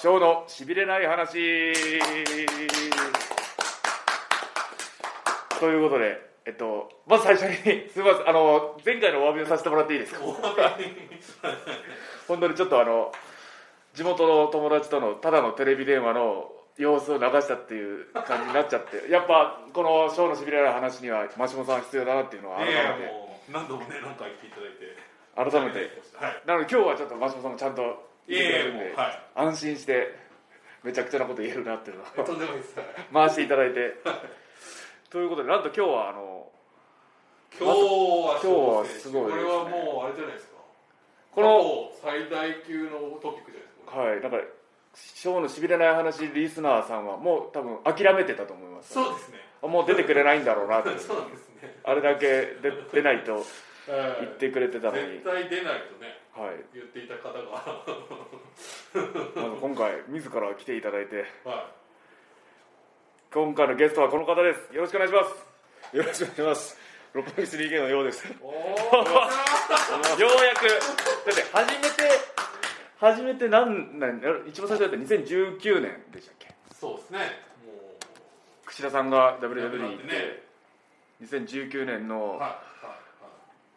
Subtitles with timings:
[0.00, 1.32] ショーのしびれない話。
[5.58, 6.16] ということで、
[6.46, 7.54] えっと、まず最初に
[7.90, 10.20] すみませんあの前回のお詫びをさせてもらっていいですか？
[12.26, 13.12] 本当にちょっとあの
[13.92, 24.96] 地元の友達とのただのテレビ電話の様子を流したっていう感じになっちゃって やっぱこのショーのしびれない話にはマシモさん必要だなっていうのは改めて、もう何度もね何回言っていただいて。
[25.36, 26.00] 改めて。
[26.16, 26.42] はい。
[26.46, 29.22] なので今日はちょっとマシモさんもちゃんといやいてくれるんで、もうはい。
[29.34, 30.14] 安心して
[30.82, 32.78] めちゃくちゃなこと言えるなっていうのをとんでもないです。
[32.78, 33.96] は い回していただいて。
[35.10, 36.50] ということでなんと今日はあの
[37.58, 39.32] 今日は今日はすごいですね。
[39.32, 40.54] これはもうあれじゃないですか。
[41.32, 44.00] この最大級のトピックじゃないですか。
[44.00, 44.38] はいなんか
[44.94, 48.94] ショーのしびれない話リスナーさんはもう多分諦めてたと思います。
[48.94, 49.38] そうですね。
[49.62, 51.78] あもう出てくれないんだろうなって そうですね。
[51.84, 53.44] あれだけで出ないと
[53.86, 55.20] 言 言ってくれてたのに。
[55.20, 56.06] 絶対出ないとね。
[56.08, 56.19] はい
[56.72, 57.40] 言っていた方が。
[59.36, 61.24] まず今回自ら来ていただいて。
[61.44, 61.70] は
[63.32, 64.74] 今回のゲストはこの方です。
[64.74, 65.96] よろしくお願いします。
[65.96, 66.78] よろしくお願いします。
[67.12, 68.26] 六本木スリーゲーのようです。
[68.26, 68.56] いおおよ
[69.04, 70.68] うやく。
[70.68, 70.74] だ
[71.32, 71.96] って初めて
[72.98, 76.54] 初めて何何一番最初だった2019年でしたっけ？
[76.74, 77.18] そうですね。
[77.18, 77.24] も
[78.66, 80.08] 櫛田さんがう WW に行っね。
[80.08, 80.42] て
[81.24, 82.69] 2019年のはいはい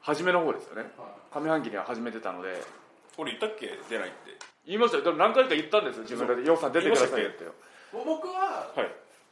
[0.03, 0.81] 初めの方ですよね。
[0.97, 1.07] は
[1.39, 1.43] い。
[1.43, 2.61] 上半期には始めてたので。
[3.15, 3.67] これ言ったっけ？
[3.89, 4.17] 出ないって。
[4.65, 5.03] 言いましたよ。
[5.03, 6.01] でも何回か言ったんですよ。
[6.03, 7.45] 自分で「ようさん出てくださいよ」って
[7.91, 8.91] 僕ははい。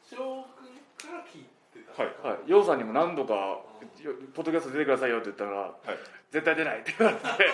[0.09, 0.23] 翔くん
[0.97, 2.03] から聞いてた。
[2.03, 2.35] はい。
[2.35, 3.33] はい、ようさんにも何度か
[4.01, 5.71] 「よポッドキャスト出てくださいよ」って言ったらはい。
[6.31, 7.51] 絶対出ないって言われて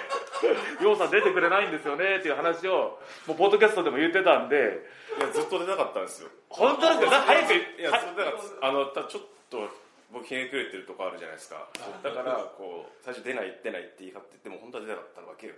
[0.84, 4.86] 「ようさん出てくれないんですよね」っていう話をもうポッドキャストでも言ってたんで。
[5.18, 6.30] いやずっと出たかったんですよ。
[6.50, 7.18] 本当ですか？
[7.18, 9.68] な早くいやそれだからあのたちょっと
[10.12, 11.68] 僕ひねくれてるとこあるじゃないですか。
[12.04, 15.54] だからこう最初出ない出ないって言い張ってても本当は出なかったわけよ。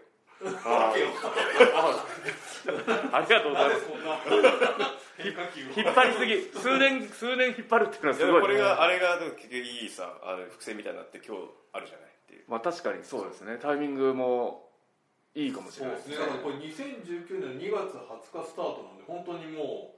[0.65, 0.93] あ
[3.11, 3.91] ありがとうござないんまです
[5.19, 6.41] 引っ張りすぎ。
[6.59, 11.43] 数年数年引っ張るっていうのはいすやごいこれがあれが結局いいさあれ伏線みたいになって今日
[11.73, 12.45] あるじゃないっていう。
[12.47, 13.59] まあ確かにそうですね。
[13.61, 14.69] タイミングも
[15.35, 15.95] いいかもしれない。
[15.97, 16.15] ですね。
[16.41, 19.93] これ2019年2月20日スタートなんで本当にも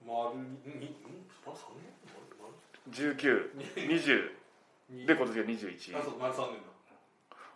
[0.00, 1.90] う丸ま3年？
[2.90, 4.30] 1920
[4.90, 6.60] 丸で今年が21あそう丸3年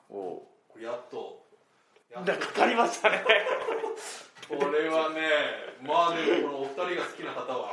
[0.08, 1.46] おおだこれやっと
[2.14, 3.24] やっだかかりましたね。
[4.48, 5.20] これはね
[5.82, 7.72] まあでもこのお二人が好きな方は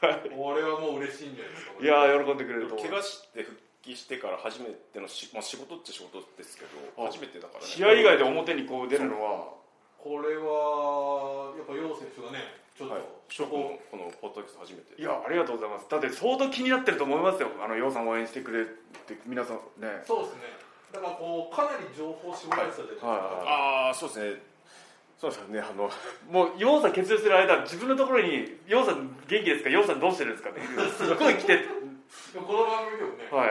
[0.00, 1.72] これはもう嬉しいんじゃないですか。
[1.80, 2.88] いやー喜んでくれると思う。
[2.88, 7.66] 怪我して復帰してから初めてのし、まあ、仕事って仕事ですけどあ初めてだからね。
[7.66, 9.54] 試合以外で表にこう出るのは。
[9.98, 13.02] これはやっぱ楊選手がねちょっと、はい。
[13.28, 15.00] 諸君このポッドキャスト初めて。
[15.00, 15.86] いやありがとうございます。
[15.88, 17.48] だって相当気になってると思いますよ。
[17.64, 18.64] あのようさん応援してくれ
[19.06, 20.02] て皆さんね。
[20.06, 20.40] そうですね。
[20.92, 23.26] だからこうかなり情報絞られてたじゃないですか、はいはい
[23.86, 24.42] ああそうですね。
[25.18, 25.60] そうですよね。
[25.60, 25.90] あの。
[26.28, 29.70] もうようさん欠場してる間自分のところに「ようさん元気ですか？
[29.70, 30.60] ようさんどうしてるんですか?」って
[30.92, 31.58] すごい来て。
[32.34, 33.48] この番組でもね、はい。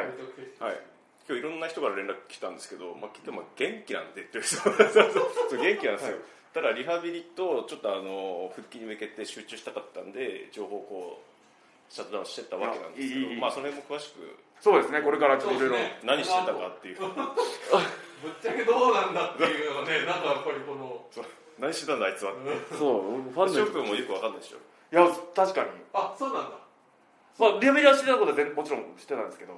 [0.59, 0.79] はい、
[1.27, 5.11] 今日いろんな人から連絡来たんですけど、まあ、来ても元気なんでって言うそう そうそう
[5.49, 5.59] そう。
[5.59, 6.17] 元気なんですよ、
[6.53, 13.35] ただリハビリとちょっとあの復帰に向けて集中したかったんで情報をこうシャットダウンしてったわけなんですけいやいいいい。
[13.35, 14.35] どまあその辺も詳しく。
[14.59, 15.75] そうですねこれからちょっといろいろ。
[16.03, 16.99] 何してたかっていう。
[16.99, 17.09] ぶっ
[18.41, 21.05] ちゃけどうなんだっていうのがね なんかやっぱりこの
[21.59, 22.33] 何してたんだあいつは？
[22.77, 24.57] そうファンのショックもよくわかんないでしょ。
[24.57, 25.69] いや確かに。
[25.93, 26.57] あそうなんだ、
[27.39, 29.53] まあリハビリはしてたことは全もちろんしてたんですけど、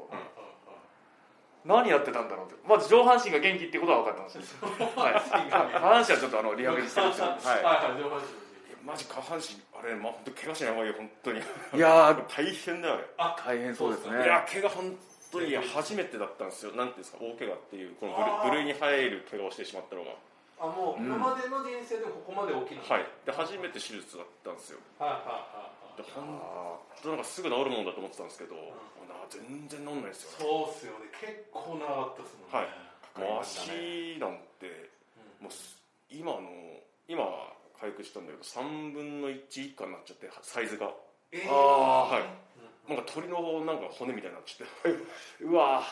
[1.66, 2.56] 何やってたんだろうって。
[2.68, 4.68] まず上半身が元気ってことは分かってました、
[5.02, 7.64] はい、下半身はちょっとあのリハビリしてるんですよ、はい。
[7.64, 8.44] ははい上半身。
[8.84, 11.40] マジ下半身あれまあ本当怪我しない方がいいよ本当に。
[11.40, 11.44] い、
[11.78, 12.26] いやー。
[12.28, 14.18] 大変だよあ大変そうですね。
[14.20, 14.98] れいや怪我本
[15.32, 16.74] 当に初めてだったんですよ。
[16.74, 20.12] なんていうんですか大怪我っていうこの部類に入る怪我をしてしまったのが。
[20.60, 23.06] あもう今までの人生でもここまで大きいのはい。
[23.26, 24.80] で初めて手術だったんですよ。
[25.00, 26.26] はいはいはいで本
[27.02, 30.38] 当なんかすぐ治るもんだと思ってたんですけど、な全然治んないですよね。
[30.40, 31.10] そうっすよね。
[31.22, 32.58] 結構長かったっすもんね。
[32.58, 32.84] はい。
[33.14, 34.90] もう足なんて
[35.40, 35.78] もうす
[36.10, 36.42] 今の
[37.08, 37.22] 今
[37.80, 40.90] 回復したんだけど3分の1以下になっちゃってサイズが。
[41.32, 42.24] えー、あはい。
[42.90, 44.98] なんか鳥のなんか骨みたいになっちゃって。
[45.46, 45.84] うわ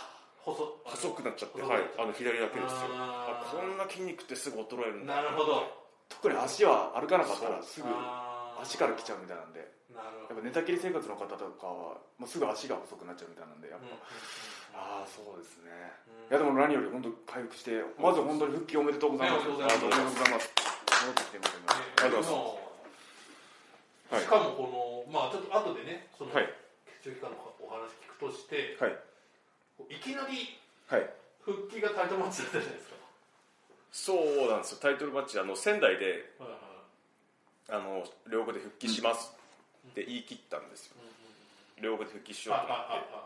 [0.42, 1.84] 細細くなっちゃってはい。
[1.98, 2.80] あの左だけですよ。
[2.92, 5.16] あこんな筋肉ってすぐ衰えるんだ。
[5.16, 5.81] なるほど。
[6.10, 7.88] 特に足は歩かなかったらすぐ
[8.62, 9.60] 足から来ちゃうみたいなんで。
[9.92, 10.40] なるほど。
[10.40, 13.54] やっぱ寝たきり生活の方とかは、まあ、すぐ足が細くなっちゃうみたいな。
[13.54, 15.02] んでやっぱ、うん。
[15.02, 15.72] ああそうですね。
[16.30, 16.31] うん。
[16.31, 19.50] いやでも何より本当回復してまず本当に復帰おめでとうございます。
[19.50, 20.54] おめでとうございますありがとうございます。
[21.02, 21.81] 戻ってきてくれてます。
[21.81, 22.62] ありがとうござい
[24.12, 24.22] はい。
[24.22, 26.48] しかもこのまあちょっと後でねそのはい。
[27.04, 28.96] 血中機関のお話聞くとして、はい。
[29.90, 31.10] いきなりはい。
[31.42, 32.96] 復帰がタイトルマッチだったじゃないですか。
[33.92, 34.80] そうなんですよ。
[34.80, 36.61] タイトルマッチあの仙台ではいはい
[37.69, 39.34] あの両国で復帰します
[39.90, 40.96] って言い切ったんですよ、
[41.81, 42.78] 両国で復帰しようと思っ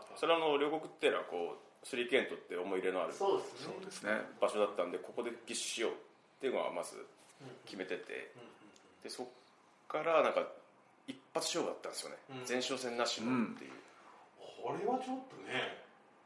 [0.08, 0.20] て。
[0.20, 4.12] それはあの両国っていうのはこうスリーケントって思い入れのあるそうですね。
[4.40, 5.94] 場所だったんでここで復帰しようっ
[6.40, 6.96] ていうのはまず
[7.64, 8.32] 決めてて。
[9.02, 9.26] でそっ
[9.86, 10.42] からなんか
[11.06, 12.48] 一発勝負だったんですよね、うん。
[12.48, 13.70] 前哨戦なしのっていう、
[14.58, 15.78] これはちょっとね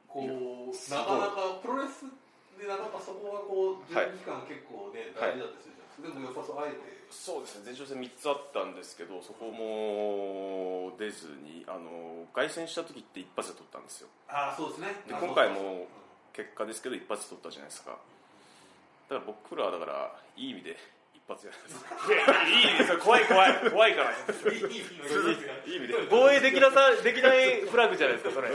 [0.08, 2.08] こうなかなかプロレス
[2.56, 4.16] でなかなかそこがこう準はい。
[4.16, 7.62] 備期間結構ねはい大事だったりするじゃないですか、でもやっぱそうあえてそうですね。
[7.66, 14.08] 前哨戦3つあったんですけどそこも出ずにあの凱旋した時って一発で取ったんですよ。
[14.28, 14.88] ああそうですね。
[15.06, 15.86] で今回も
[16.32, 17.90] 結果ですけど一発で取ったじゃないですか。
[17.90, 20.76] だから僕らはだからいい意味で
[21.12, 22.98] 一発やらいいいですよ。
[22.98, 23.70] 怖い怖い。
[23.70, 24.10] 怖いから。
[24.10, 24.14] い
[24.56, 25.94] い意味で。
[26.08, 28.50] 防衛できなさできないフラグじゃないですかそれ。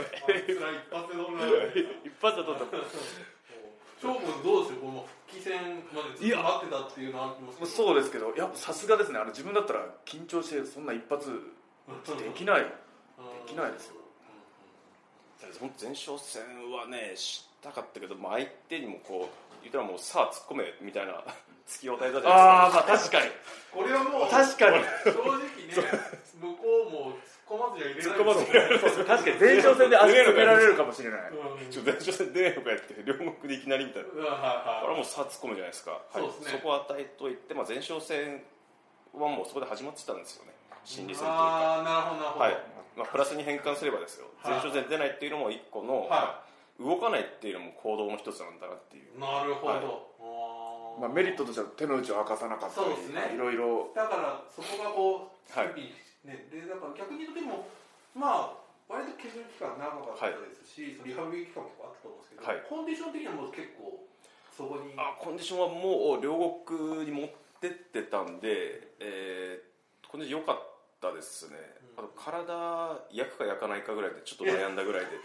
[2.04, 3.35] 一発で取った。
[4.00, 5.54] 翔くんどうですよこの復帰戦
[5.92, 7.70] までずっと待ってたっていうのはありますけど。
[7.70, 9.18] そうですけどやっぱさすがですね。
[9.18, 12.68] あの自分だったら緊張してそんな一発できないで
[13.46, 13.94] きないですよ。
[15.60, 21.22] 本当前哨戦はねしたかったけど、まあ、相手にもこう言ったらもうさあ突っ込めみたいな
[21.66, 23.30] 隙を与えたじゃああないまあ確かに。
[23.72, 24.84] これはもう確かに。
[25.04, 25.42] 正直ね
[26.40, 27.16] 向こうも
[27.46, 28.10] 突っ込まずにはいれない。
[28.10, 28.58] 突っ込まずに。
[28.58, 31.20] はいそうそう確かに前哨戦で足詰められるかもしれない。
[31.30, 34.08] 前哨戦出ないのかやって両国でいきなりみたいな。
[34.10, 36.20] これはもうさあ突っ込むじゃないですか、はい。
[36.20, 36.58] そうですね。
[36.58, 38.42] そこを与えといて、まあ、前哨戦
[39.14, 40.52] はもうそこで始まってたんですよね。
[40.84, 41.42] 心理戦というか。
[41.42, 42.44] ああなるほどなるほど。
[42.44, 42.58] はい。
[42.96, 44.26] まあ、プラスに変換すればですよ。
[44.42, 44.52] はい。
[44.58, 46.46] 前哨戦出ないっていうのも一個の、は
[46.78, 49.18] 動かないっていうのも行動の一つなんだなっていう。
[49.18, 53.32] なるほど、まあメリットとしては手の内を明かさなかったりそうですね。
[53.34, 53.88] いろいろ。
[53.94, 55.68] だからそこがこうはい
[56.26, 57.70] ねでだから逆に言うとでも
[58.14, 64.06] まあ割と削る期間長かったですし、そのリハビリ期間も結構あったと思うんですけど、はいコンディション的にはもう結構
[64.54, 67.30] そこにあコンディションはもう両国に持っ
[67.60, 70.62] てってたんで、えー、コンディション良かっ
[71.02, 71.58] たですね、
[71.98, 72.52] あと体
[73.12, 75.16] 焼くか焼かないかぐらいでちょっと悩んだぐらいで。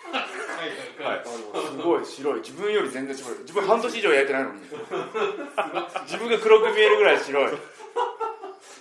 [1.03, 1.25] はいはい。
[1.25, 2.39] すごい白い。
[2.39, 3.39] 自分より全然白い。
[3.39, 4.61] 自分半年以上焼いてないのに。
[6.07, 7.53] 自分が黒く見えるぐらい白い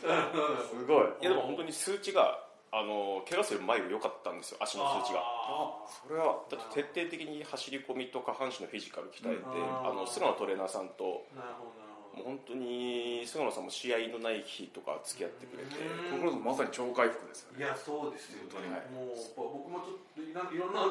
[0.00, 1.06] すごい。
[1.20, 2.38] いやでも本当に数値が
[2.73, 5.20] あの怪我する前より良かったんですよ足の数値が。
[5.20, 6.38] あそれは。
[6.50, 12.23] だって徹底的に走り込みと下半身のフィジカル鍛えて、うんあの菅野トレーナーさんとーなるほどなるほど。
[12.23, 16.32] もう本当に菅野さんも試合のない日とか付き合ってくれて、うん。
[16.32, 17.64] こまさに超回復ですよね。
[17.64, 20.91] いやそうですよね、はいもう僕もちょっといろいろんな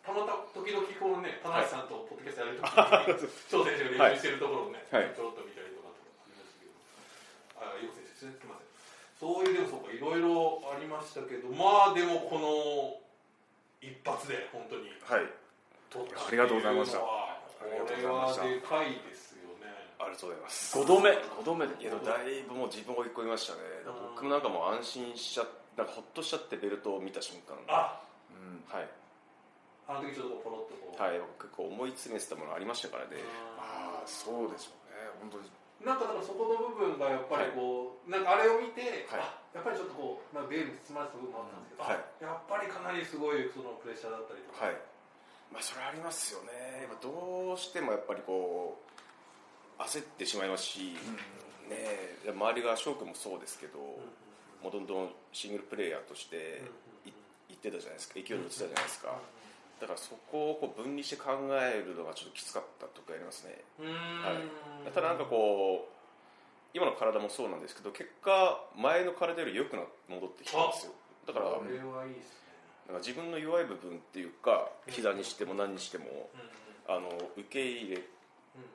[0.00, 5.12] たまた時々こうね田中さんとポッドキャストやるときに張選手が練習してるところをね、はい。
[5.12, 6.08] ちょろっと見たりました
[6.56, 6.72] けど
[7.60, 8.68] あ陽選手すみません
[9.20, 13.10] そういうでもそうかいろいろありましたけどまあでもこの
[13.80, 14.92] 一発で本当に。
[15.00, 15.24] はい。
[15.88, 16.28] 取った。
[16.28, 16.98] ありがとうございました。
[17.00, 17.04] こ
[17.64, 19.72] れはでかいですよね。
[19.98, 20.76] ありがとうございます。
[20.76, 21.10] 5度目。
[21.10, 23.60] 5度目でいやでもだいぶもう自分を追い込みましたね。
[23.88, 28.60] 僕もなんかもう安心しちゃなんかほっとしちゃってベルトを見た瞬間はあうん。
[28.60, 28.84] い
[29.88, 31.16] あの時ちょっとポロッとこう、はい。
[31.16, 33.16] 結構思い詰めてたものありましたからね。
[33.56, 35.08] ああそうでしょうね。
[35.24, 35.48] 本当に
[35.80, 39.20] なんかだからそこの部分がやっぱりこう、なんかあれを見て、はい。
[39.20, 41.98] あやっぱりちょっとこう、まあ、ベールに包まれてた部分もあったんですけど、はい。
[41.98, 44.76] あやっぱりかなりすごいそのプレッシャーだったりとか、はい。
[45.50, 46.86] まあそれありますよね。
[47.00, 50.94] どうしてもやっぱりこう焦ってしまいますし、
[51.66, 51.80] ね
[52.28, 56.62] え周りが翔くんもそうですけど、もうどんどんシングルプレイヤーとして
[57.06, 57.10] い
[57.50, 58.14] いってたじゃないですか。
[58.14, 59.16] 勢いに乗ってたじゃないですか
[59.80, 63.64] だからそこをこう分離して考えるのがちょっときつかったとかありますね。
[63.78, 64.38] は
[64.86, 64.92] い。
[64.92, 65.92] ただなんかこう
[66.74, 70.92] 今の体もそうなんですけど結果前の体より良くな戻ってきたんですよ。
[71.26, 76.60] だからこれはいいですね、なんか自分の弱い部分っていうか膝にしても何にしてもうん。
[76.88, 77.06] あの
[77.36, 78.02] 受け入れ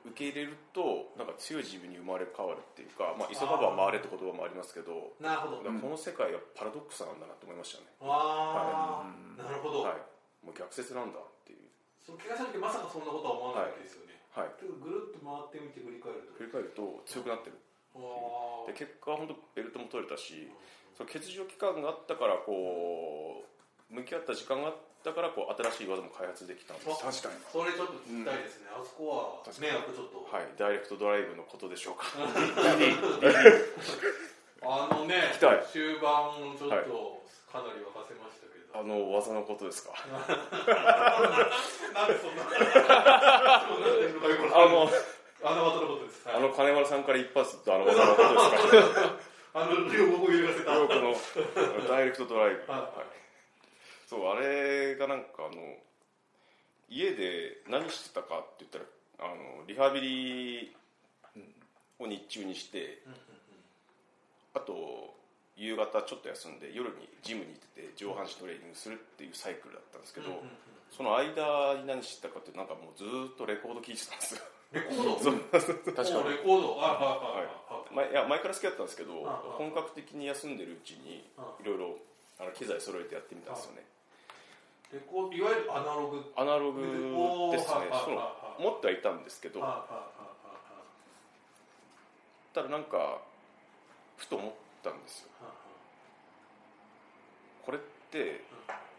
[0.06, 9.44] 受け入れるとなんか強い自分に生まれ変わるっていうか、まあ、急がば回れって言葉もありますけどなるほど、この世界はパラドックスなんだなと思いましたね、ああ、はい。
[9.44, 9.92] なるほど、はい、
[10.46, 11.66] もう逆説なんだっていう、
[11.98, 16.38] その怪我した時まさかそんなことは思わないわけですよね、はい、けどぐるっと回ってみて振り返ると。
[16.38, 17.58] 振り返ると強くなってる。
[17.98, 20.52] あで結果本当ベルトも取れたし
[20.94, 23.48] その欠場期間があったからこう
[23.88, 26.92] 向き合った時間があったからこう新しい技も開発できたんです。
[26.92, 27.40] あ確かに。
[27.50, 30.52] それちょっと聞きたいですね、あそこは確かねやっぱちょっと、はい。
[30.58, 32.06] ダイレクトドライブのことでしょうか。
[34.66, 35.30] あのね
[35.70, 38.45] 終盤ちょっとかなり沸かせました
[38.78, 39.92] あの技のことですか？
[39.96, 40.06] あ
[44.68, 44.90] の
[45.44, 46.36] あの技のことです、はい。
[46.36, 49.16] あの金丸さんから一発ってあの技のことですか。
[49.54, 50.74] あの両国を揺らせた。
[50.74, 51.14] 両国の
[51.88, 52.80] ダイレクトドライブ、はい。
[52.80, 52.90] はい。
[54.06, 55.78] そうあれがなんかあの
[56.90, 58.84] 家で何してたかって言ったら
[59.30, 60.76] あのリハビリ
[61.98, 63.02] を日中にして
[64.54, 65.15] あと
[65.56, 70.50] 夕方ちょっと休んで夜にジムに行ってて上半身トレーニングするっていうサイクルだったんですけど、うんうんうん。
[70.92, 74.42] その間に何してたかってなんかもうずーっとレコード聴いてたんですよ。
[74.72, 75.32] レコード？
[75.92, 76.20] 確かに。
[76.20, 76.76] おレコード？
[76.84, 77.94] あはいはいはい。
[77.94, 79.24] 前いや前から好きだったんですけど
[79.56, 81.96] 本格的に休んでるうちにあいろいろ
[82.38, 83.82] あの機材揃えてやってみたんですよね。
[84.92, 86.20] レコードいわゆるアナログ？
[86.36, 87.88] アナログですね。
[88.04, 89.60] そのはい持ってはいたんですけど
[92.52, 93.18] ただなんか
[94.16, 94.52] ふと思っ
[94.82, 95.28] たんですよ。
[97.64, 97.80] これっ
[98.10, 98.44] て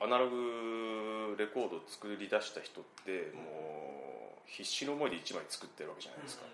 [0.02, 6.46] アナログレコードを作り出した人ってもう必死の思いで1枚作ってるわけじゃないですか。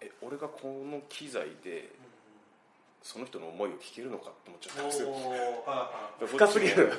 [0.00, 1.88] え俺がこの機材で
[3.02, 5.14] その人の思いを聞けるのかって思っちゃったんですよ。
[6.26, 6.92] 深すぎる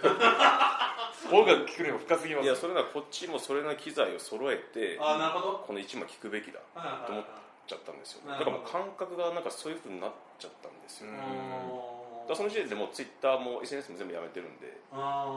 [1.31, 5.63] 音楽聴くにも深すぎますいやそれならこっちもそれな機材を揃えてあなるほど。
[5.67, 6.59] この1枚聞くべきだ
[7.05, 7.25] と思っ
[7.67, 8.21] ちゃったんですよ。
[8.29, 10.11] だからもう感覚がなんかそういうふうになっ
[10.43, 12.27] ちゃったんですよ、うん。
[12.27, 14.75] だその時点でもうツイッターも SNS も全部やめてるんで。
[14.91, 15.27] あ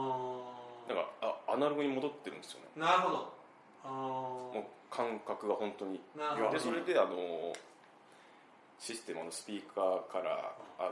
[0.87, 2.67] なんかあアナログに戻ってるんですよね。
[2.77, 3.33] ーなるほど。
[3.83, 5.99] あもう感覚が本当に。
[6.15, 6.57] ーなるほど。
[6.57, 7.53] でそれであの
[8.79, 10.91] システムのスピーカーからあの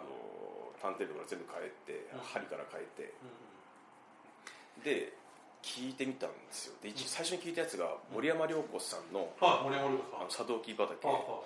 [0.82, 2.20] ターンテーブルから全部変えてうん。
[2.20, 3.14] 針から変えて。
[4.78, 4.84] うん。
[4.84, 5.14] で
[5.64, 6.76] 聞いてみたんですよ。
[6.84, 10.22] で一最初に聞いたやつが森山良子さんのはい森山良子さん。
[10.22, 11.08] あの茶道木畑。
[11.08, 11.42] は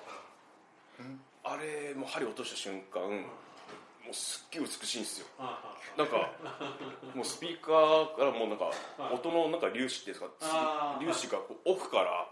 [1.49, 5.27] あれもう針落とした瞬間もうすっげえ美しいんですよ。
[5.97, 6.31] なんか
[7.15, 8.71] もうスピーカーからもうなんかは
[9.11, 10.97] い音のなんか粒子っていうんですか？
[10.99, 12.27] 粒子がこう奥から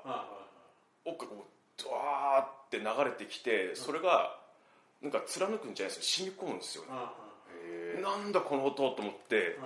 [1.06, 4.38] 奥からこうドワーって流れてきてそれが
[5.02, 6.32] なんか貫くんじゃないですよ。
[6.32, 6.84] 染み込むんですよ。
[6.86, 9.58] ねなんだこの音と思って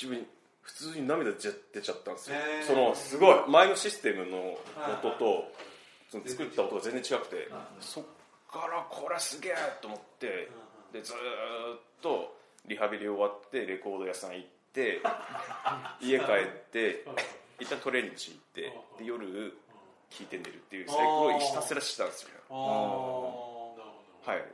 [0.00, 0.26] 自分
[0.62, 2.36] 普通に涙出ちゃ出ちゃったんですよ。
[2.66, 4.58] そのすごい前のシステムの
[5.02, 5.50] 音と
[6.10, 7.48] その作った音が全然違くて
[7.80, 8.04] そっ
[8.50, 10.48] からこれすげえと思って
[10.92, 12.36] でずーっと
[12.66, 15.00] リハビリ終わってレコード屋さん行って
[16.00, 17.04] 家帰って
[17.60, 18.62] 一旦トレーニングしに行って
[18.98, 19.56] で夜
[20.10, 23.76] 聴いて寝るっていうサイクルをひたすらしてたんですよああなるほ
[24.24, 24.44] どはい。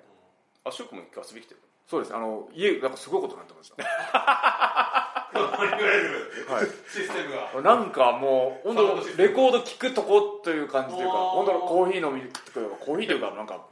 [0.64, 1.60] あしょうくんも一回遊び来てる？
[1.86, 2.14] そうです。
[2.14, 3.76] あの家なんかすごいことになってました
[5.40, 7.22] はいシステ
[7.56, 13.66] ムがなんかもう本当レコード聴くとこという感じというか本当コーヒー飲みとかコーヒーというかなんか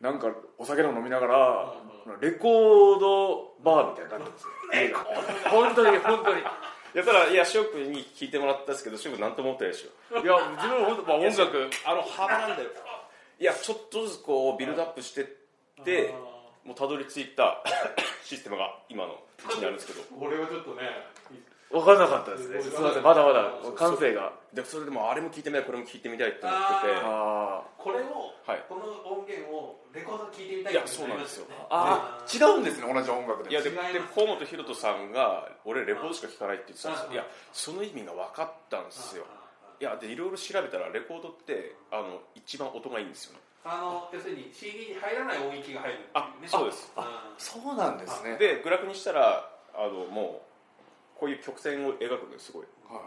[0.00, 1.74] なんかお酒を飲みながら
[2.20, 4.46] レコードバーみたいになってます。
[4.46, 4.50] よ
[5.50, 8.84] 本当に本当にいいやただいやしょうくんに聞いてもらったんです。
[8.84, 12.70] けどしょうくん何とも思ってないでしょいや自分本当まあ音楽あの幅なんだよ
[13.38, 16.14] いやちょっとずつこうビルドアップしてって
[16.64, 17.62] もうたどり着いた
[18.24, 20.02] システムが今のうちにあるんですけど。
[20.18, 21.08] これはちょっとね
[21.72, 22.62] 分からなかったですね。
[22.62, 23.02] すみません。
[23.02, 24.32] まだまだ感性が。
[24.52, 27.00] でそれでもあれも聞いてみたいこれも聞いてみたいって思ってて。
[27.02, 28.64] あこれをはい。
[28.68, 31.46] この音源をレコードで聞いてみたいいやそうなんですよ。
[31.46, 33.76] ーあー違うんですね同じ音楽でいやでで
[34.14, 37.06] 河本大翔さんが俺レコードしか聴かないって言ってたんですよ。
[37.08, 37.14] うん。
[37.14, 38.84] いやその意味が分かったん。
[38.84, 39.24] ですよ
[39.80, 46.92] いやでいろいろ調べたらレコードってあの一番音がいいんですよねあの要するに CD に入らない音域が入るっていうあねそうです。
[46.96, 48.36] あそうなんですね。
[48.36, 50.42] でグラフにしたらあのも
[51.16, 52.66] うこういう曲線を描くのよすごい。
[52.88, 53.00] は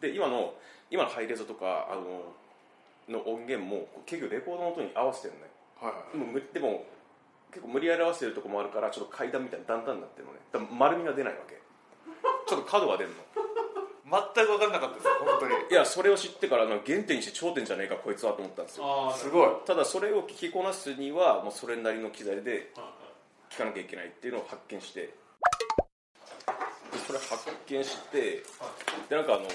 [0.00, 0.54] で今の
[0.90, 2.34] 今のハイレゾとかあの
[3.08, 5.46] の音源も結局レコードの音に合わせてるのね。
[5.82, 5.94] いはい。
[5.94, 6.84] はいでもむでも
[7.50, 10.68] 結構無理やり合わせてるとこもあるからちょっと階段みたいな段々になってるのね。
[10.78, 11.58] 丸みが出ないわけ。
[12.46, 13.16] ちょっと角が出るの
[14.10, 15.54] 全く分かんなかったです本当に。
[15.70, 18.84] いやそれを知ってからなんか原点にして頂点じゃねえかこいつはと思ったんですよ。
[18.84, 19.48] あーすごい。
[19.66, 22.92] ただそれを聞きこなすにはもうそれなりの機材では
[23.50, 25.00] 聞かなきゃいけないっていうのを発見して。
[25.00, 28.42] でそれ発見して
[29.08, 29.46] でなんかあの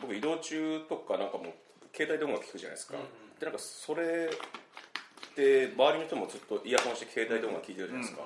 [0.00, 1.52] 僕移動中とかなんかもう
[1.94, 3.08] 携帯で音楽聴くじゃないですか、うんうん。
[3.38, 4.30] でなんかそれ
[5.36, 8.22] で周りの人もずっとイヤホンして携帯で音楽聴いてるじゃないですか、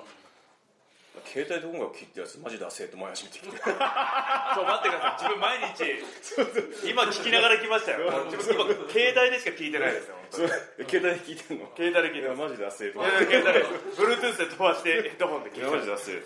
[1.25, 3.57] 携帯で音楽聴いてるやつマジダセえと思い始めてきて。
[3.57, 5.13] そう待ってください。
[5.19, 8.11] 自分毎日今聞きながら来ましたよ。
[8.31, 10.15] 自分今携帯でしか聞いてないですよ
[10.87, 11.67] 携帯で聴いてんの？
[11.75, 12.99] 携帯で聞いていやますマジダセえと。
[12.99, 16.21] 思って携帯で Bluetooth で飛ばしてヘッドホンで聞いてマジダセえい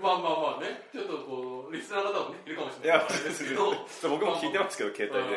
[0.00, 3.08] まあまあまあねちょっとこうリスナーの方もねいるかもしれない。
[3.08, 3.72] ですけど
[4.08, 5.28] 僕も聞いてますけど携帯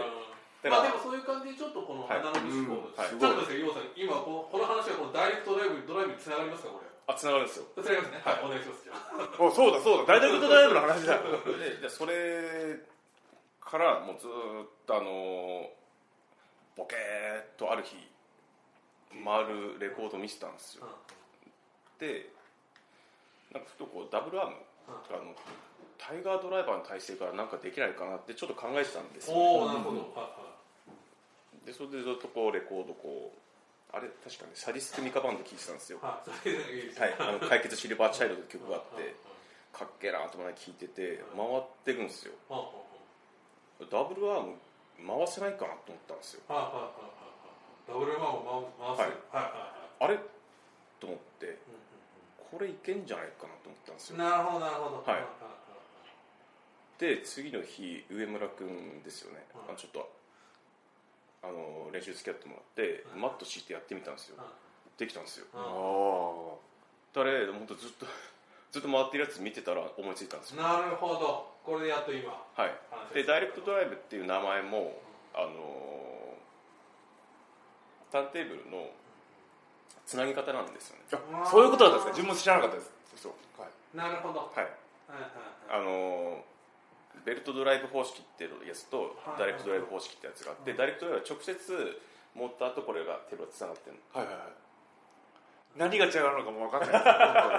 [0.64, 7.66] でまあでもそういう感じでちょっとこのはいアナログ思考はいちょっと待ってください今このこの話はこのダイレクトドライブドライブにつながりますかこれあ繋がるんですよ。
[7.76, 8.22] つながりますね。
[8.24, 8.46] はい。
[8.46, 9.44] お願いしますじゃあ。
[9.44, 10.20] おそうだそうだ。
[10.20, 11.20] 大学とドライブの話だ。
[11.20, 12.80] ででそれ
[13.62, 15.72] からもうずーっとあの
[16.76, 17.96] ボケーっとある日
[19.24, 20.88] 回るレコード見せたんですよ。
[22.00, 22.30] で
[23.52, 24.58] なんかふとこうダブルアーム。
[24.88, 25.36] とかあの
[25.98, 30.00] タイガードライバーの体勢からなんかできないかなってちょっと考えてたんですよおおなるほど。
[30.00, 30.30] はいは
[31.66, 33.47] でそれでずっとこうレコードこう
[33.94, 36.00] あれ確かにサディスクミカバンド聴いてたんですよ。
[36.02, 39.16] ははいあの解決シルバーチャイルドって曲があって
[39.72, 42.34] かっけえなと思いながら聴いてて回ってるんですよ。
[43.90, 44.56] ダブルアーム
[45.06, 46.42] 回せないかなと思ったんですよ。
[46.50, 49.10] ダブルマンを回すはい。
[49.10, 50.18] はいはあれ？
[51.00, 51.58] と思って
[52.52, 54.18] これいけんじゃないかなと思ったんですよ。
[54.18, 55.12] なるほどなるほど。
[55.12, 55.24] はい。
[57.00, 60.17] で次の日上村君ですよね、はいあのちょっと
[61.44, 63.20] あの練習付き合ってもらって、はい。
[63.20, 64.38] マット敷いてやってみたんですよ、
[64.98, 65.46] できたんですよ。
[65.54, 66.58] ああ
[67.14, 68.06] 誰本当ずっと
[68.72, 70.62] ずっと回ってるやつ見てたら思いついたんですよ。
[70.62, 71.56] なるほど。
[71.64, 72.76] これでやっと今はい。
[72.92, 75.02] 話でダイレクトドライブっていう名前も
[75.34, 76.36] あの
[78.12, 78.90] ターンテーブルの
[80.06, 81.04] つなぎ方なんですよね。
[81.44, 82.18] あそういうことだったんですか？
[82.18, 82.92] 自分も知らなかったです。
[83.18, 83.34] そう。
[83.62, 83.98] はい。
[83.98, 84.40] なるほど。
[84.40, 84.58] はい。
[84.58, 85.32] はいはいはい。
[85.70, 86.44] あの
[87.26, 92.02] ベルトドライブ方式っていうやつとはいダイレクトドライブ方式ってやつがあってダイレクトドライブは直接
[92.36, 94.54] モーターとこれがテーブルがつながってるのはいはいはい。
[95.78, 96.92] 何が違うのかも分かんない。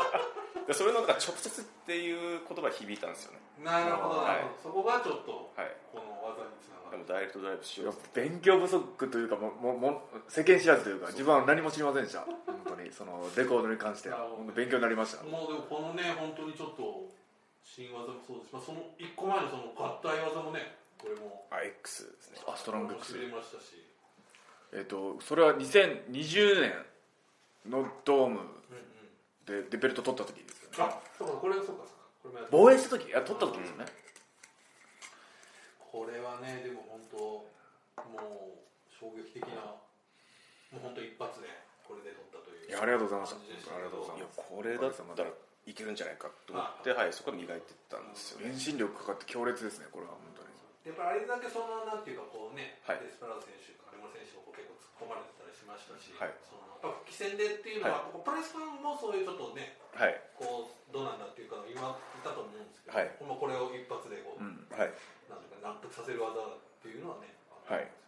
[0.67, 3.39] でそれのなんか直接っていう言葉が響いたんですよね。
[3.65, 4.23] なるほど。
[4.23, 4.39] なはい。
[4.39, 5.77] るほどそこがちょっとはい。
[5.93, 6.91] この技につながる。
[6.91, 12.21] でもダイレクトドライブしよう勉強不足というかももも世間知らずというか自分は何も知りませんでした。
[12.21, 12.37] 本
[12.67, 12.93] 当に。
[12.93, 14.19] そのレコードに関しては。
[14.19, 14.37] なるほど。
[14.43, 15.23] 本当勉強になりました。
[15.25, 17.07] もうでもこのね本当にちょっと
[17.75, 18.49] 新技もそうです。
[18.49, 22.39] し、まあ、その一個前のその合体技もねこれもあ X ですね。
[22.49, 23.85] あストロングしびれましたし、
[24.73, 26.73] えっとそれは2020年
[27.71, 28.41] のドーム
[29.47, 30.77] ででベルト取った時ですよね。
[30.81, 31.93] あそうかこれそうかそうか。
[32.23, 33.87] これもやった防衛した時いや取った時ですよね。
[35.79, 37.47] これはねでも本当も
[38.01, 38.59] う
[38.91, 39.79] 衝撃的な
[40.73, 41.49] もう本当一発で
[41.87, 42.69] これで取ったという。
[42.69, 43.37] いやありがとうございました。
[43.37, 45.31] 感じでありがとうございいやこれだったら
[45.69, 48.57] いけるんじゃないかと思ってはいそこから磨いていったんですよね。
[48.57, 50.49] 遠心力かかって強烈ですねこれは本当に。
[50.89, 53.05] やっぱりあれだけそのなんていうかこうね、はい。
[53.05, 56.33] デスパラード選手金村選手も結構突っ込まれてたりしましたし、はい。
[56.49, 60.17] そのやっぱ復帰戦でっていうのは、こうプライスファンもそういうちょっとねはい。
[60.33, 63.13] こうどうなんだっていうか今言ったと思うんですけど、はい。
[63.21, 64.65] まあこれを一発でこう、うん。
[64.73, 64.95] はい。
[65.29, 67.29] なんていうか納得させる技っていうのはね
[67.69, 67.85] はい。
[67.85, 68.08] うん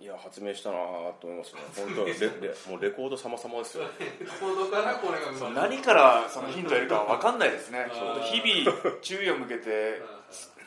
[0.00, 0.76] いや発明したな
[1.18, 1.60] と思いますね。
[1.74, 3.84] 本当レレもうレコード様々ですよ。
[3.98, 7.86] レコードからこれが何からそのヒントを得るかは分かんないですね。
[8.30, 10.00] 日々注意を向けて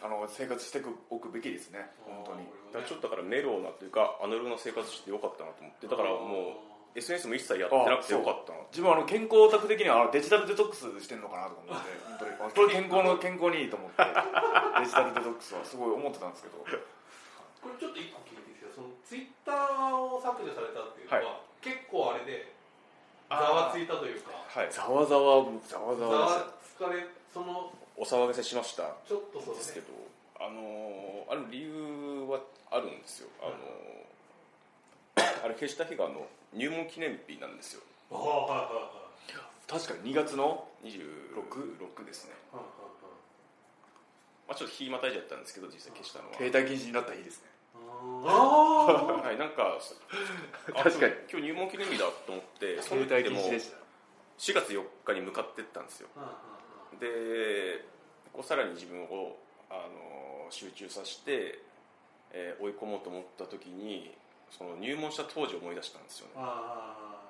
[0.04, 1.80] あの生活しておくべきですね。
[2.04, 2.44] 本当に。
[2.74, 5.88] だからちょっとだからメローなというかアナログな生活してよかったなと思って。
[5.88, 12.32] だからもう SNS も一切やってなくてよかったな自分はあの健康オタク的にはあのデジタルデトックスしてるのかなとか思って本当に。
[12.36, 16.60] あこれ健康の 健康にいいと思ってデジタルデトックスはすごい思ってたんですけど。
[16.60, 18.41] これちょっと一個聞いて。
[18.41, 18.41] いいですか
[18.82, 22.50] そのツイッターを削除されたっていうのは、は結構あれで
[23.30, 24.32] ざわついたというか。
[24.50, 24.70] はい。
[24.72, 28.90] ざわざわざわざざわわつかれそのお騒がせしました。
[29.08, 32.42] ちょっとそうですけねどあのーある理由は
[32.72, 33.30] あるんですよ。
[33.42, 37.82] あのー あれ消した日があの入門記念日なんですよ。
[38.12, 39.02] ああはいはいはい
[39.68, 42.64] 確かに2月の26ですね、はい。
[44.46, 46.34] まあ、ちょっと日またいじゃったんですけど実際消したのは。
[46.36, 47.51] 携帯禁止になった日ですね
[48.02, 49.78] はいなんか
[50.76, 51.14] あ確かに。
[51.32, 53.78] 今日入門記念日だと思ってそ携帯の時でも禁止でした。
[54.38, 56.10] 4月4日に向かってったんですよ。
[57.00, 57.86] で
[58.34, 59.38] こうさらに自分を
[59.70, 61.60] あの集中させて、
[62.32, 64.16] えー追い込もうと思った時に
[64.50, 66.34] その入門した当時を思い出したんですよね。
[66.38, 67.22] あ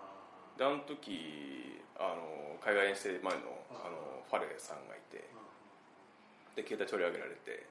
[0.57, 3.39] であの時あの海外遠征前の
[3.71, 5.23] あのファレさんがいて
[6.55, 7.65] で携帯取り上げられて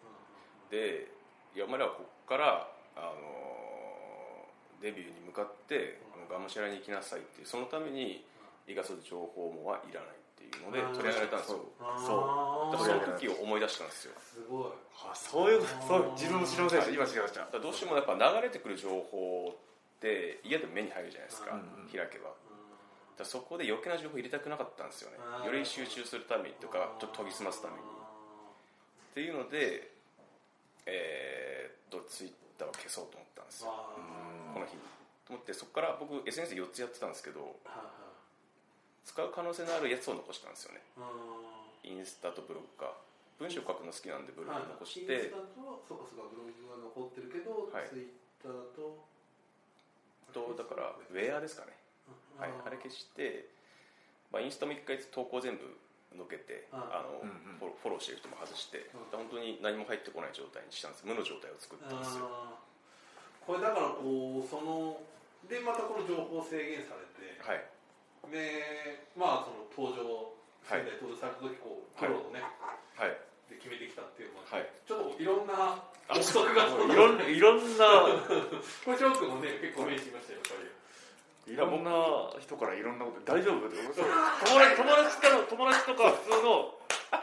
[0.71, 1.09] で
[1.55, 2.69] いやお前らはここから
[3.01, 4.47] あの
[4.83, 8.25] デビューに向かってあのがむしゃらに行きなさいっていうそのために
[8.69, 11.65] 生かす情報もはいらないっていうので取り上げられたんですよ。
[11.81, 12.73] あー。
[12.73, 14.13] だからその時を思い出したんですよ。
[14.21, 14.73] すごい。
[15.05, 16.95] あそういうそう自分も知りませんでした。
[16.95, 17.59] 今知りました。
[17.59, 22.31] どうしてもやっぱ流れてくる情報って嫌でも目に入るじゃないですか、うん開けば。
[23.19, 25.19] だそこで余計な情報入れたくなかったんですよね。
[25.45, 27.81] より集中するためにとかちょっと研ぎ澄ますために。
[27.81, 29.91] っていうので
[30.87, 33.73] えーっとツイッターを消そうと思ったんですよ
[34.53, 34.77] この日。
[34.77, 34.85] に
[35.25, 37.89] と思ってそこから僕 SNS4 つやってたんですけどは
[39.05, 40.85] 使う可能性のあるやつを残したんですよね。
[40.97, 42.93] いはいインスタとブログか。
[43.41, 47.89] 文章書くの好きなんでブログ残しインてスタとそうかそうかブログは残ってるけど、はい。
[47.89, 48.13] ツイッ
[48.45, 49.09] ターと。
[50.31, 51.73] とだからウェアですかね。
[52.37, 53.49] はい、あれ消して、
[54.33, 55.65] まあ、インスタも一回投稿全部
[56.17, 57.59] のけてああの、うんうん。
[57.59, 59.29] フォローフォローしてる人も外して、うん。
[59.29, 62.29] 本当に何も入ってこない状態にしたんです無の状態を作ったんですよ。
[63.47, 65.01] これだからこうその
[65.49, 67.63] でまたこの情報制限されてはい。
[68.31, 70.35] でまあその登場
[70.67, 70.85] はい。
[70.85, 72.43] 仙台登場された時こうプロのね、
[72.95, 73.17] はい。
[73.49, 74.71] で決めてきたっていうのもあってはい。
[74.87, 77.87] ちょっといろんな憶測がいろんいろんな
[78.85, 80.80] これショックもね結構目にしましたよやっぱり
[81.47, 81.91] いろんな
[82.39, 86.75] 人からいろんなこと大丈夫って友達友達から友達とか普通の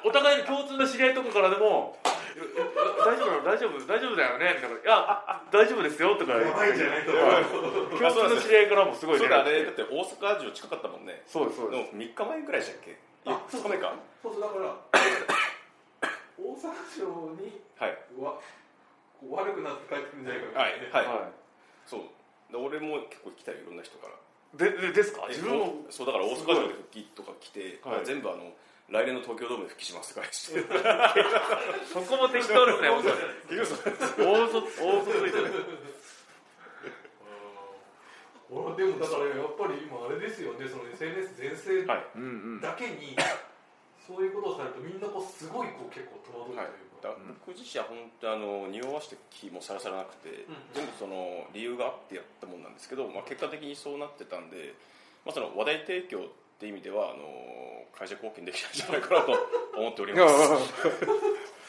[0.04, 2.66] お互いの共通の知り合いとかからでも「いや
[3.06, 6.34] 大丈夫大丈夫大丈夫だよね」みたいな「いや大丈夫ですよ」とか。
[6.38, 9.64] 言やばいんじゃないと共通の知り合いからもすごいそうだね。
[9.64, 11.24] だって大阪城近かったもんね。
[11.26, 11.96] そうですそうです。
[11.96, 12.98] 3日前ぐらいでしたっけ？
[13.26, 13.94] あ2日目か。
[14.22, 14.76] そうそうだから
[16.38, 17.06] 大阪城
[17.40, 17.98] にはい。
[19.30, 21.30] 悪くなって帰ってくるんじゃないかはいみたいなねはい。
[21.88, 22.02] そう
[22.52, 24.14] で俺も結構来たよいろんな人から。
[24.58, 25.24] ででですか？
[25.30, 28.54] え自分もそうだから大阪城で復帰とか来て、はい全部あの
[28.90, 30.62] 来年の東京ドームで復帰しますとかして。
[31.92, 33.76] そこも適当ですね大嘘
[34.24, 35.52] 大嘘ついてる
[38.50, 41.52] 俺でもだからやっぱり今あれですよねその SNS 全
[41.84, 42.06] 盛はい。
[42.16, 42.26] うんう
[42.58, 42.62] ん。
[42.62, 43.12] だけに、
[44.08, 47.14] そういうことをされるとみんなこうすごいこう結構戸惑うとはいいうか、だから
[47.46, 54.74] 僕自身は本当あの匂わして気もさらさらなくて、うん全部その理由があってやったもんなんですけど、まあ、結果的にそうなってたんで、
[55.26, 56.22] まあ、その話題提供っ
[56.60, 57.24] て意味ではあの
[57.94, 59.34] 会社貢献できたんじゃないかなと
[59.78, 60.34] 思っております。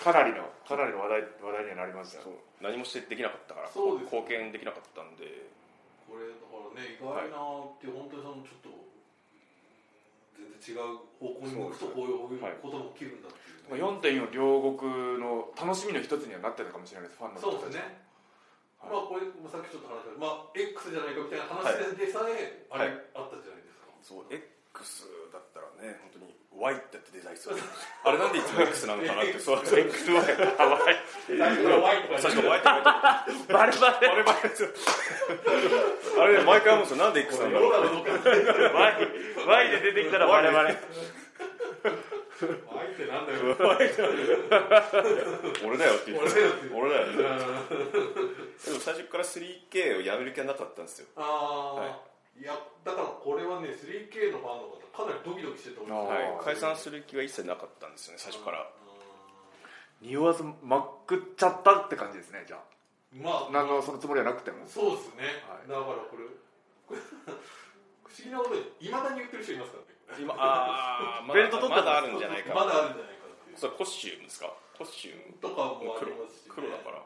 [0.04, 2.22] かなりのかなりの話題話題にはなりました
[2.60, 3.72] 何もしてできなかったからね。
[4.04, 5.26] 貢献できなかったんで。
[6.08, 7.36] これだからね意外な
[7.68, 8.77] っていう本当にそのちょっと
[10.58, 13.38] 違う方向に向くとこういうはいことも起きるんだって
[14.18, 18.06] いう、4.4両国の楽しみの一つにはなってたかもしれないですファンの人そうですね、
[18.80, 18.92] はい。
[18.92, 23.02] まあこれもさっきちょっと話したまあ X じゃないかみたいな話でさえ、あれ、はい。
[23.14, 23.92] あったじゃないですか。
[24.02, 27.56] そう X だったらね本当に Y ってやってデザインする。
[28.04, 29.58] あれなんでいつも X なのかなってそう。
[29.58, 30.18] XY
[30.58, 30.78] あ
[31.38, 33.34] 最初から Y とか最初 Y って書いてある。
[33.54, 34.08] バレバレ。
[34.08, 34.50] あれ毎回
[36.18, 37.04] あれ毎回思うんですよ。
[37.04, 37.88] なんで X なんだろう Y,
[39.46, 40.76] y で出てきたらバレバレ。
[42.34, 43.38] Y ってなんだよ。
[45.64, 46.30] 俺だよって言って。
[46.34, 51.06] 俺だよって俺だよってうんでも最初から 3K をやめる気はなかったんですよ。
[51.16, 52.00] ああ、
[52.40, 58.66] い、やだからこれはね 3K のファンの方かなりドキドキしてたと思うんですはい、解散する気は一切なかったんですよね最初から。
[60.00, 62.58] 匂わずまくっちゃったって感じですねじゃ
[63.12, 63.48] まあ。
[63.48, 64.66] あ何のそのつもりはなくても。
[64.66, 65.68] そうですね、はい。
[65.68, 66.24] だからこれ
[66.94, 70.22] 不思議なことでいまだに言ってる人いますからね。
[70.22, 72.54] 今ああ まだベルト取ったまだあるんじゃないか。
[72.54, 73.56] まだあるんじゃないかっていう。
[73.56, 74.52] それコスチュームですか？
[74.78, 75.32] コスチューム。
[75.38, 77.02] とかもあり黒ますし、ね、黒だから。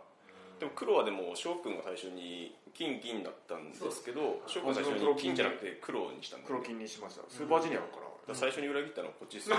[0.60, 7.22] でも黒はでも翔くんが最初に金銀だったんですけど翔くんが最初に金じゃなくて黒にしたんだよ黒金にしました。
[7.28, 9.56] スーパージュニアから、だから最初に裏切ったのはこっちですよ。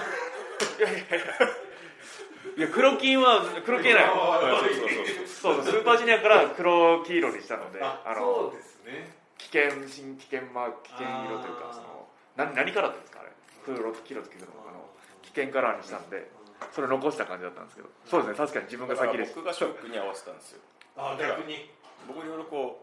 [2.57, 5.63] いや黒金は黒金ないそうそうそうそう。
[5.63, 9.15] そうスーパージュニアから黒黄色にしたのでああのそうですね。
[9.37, 13.31] 危険新危険マーク危険色というかその何何カラーですかあれ？
[13.63, 14.89] 黒黄色と黄色のあの
[15.21, 16.29] 危険カラーにしたんで
[16.71, 17.89] それを残した感じだったんですけど。
[18.09, 20.59] そうですね確かに自分が先でした僕が翔くんに合わせたんですよ。
[20.97, 21.69] あ逆に。
[22.07, 22.82] 僕いろいろこ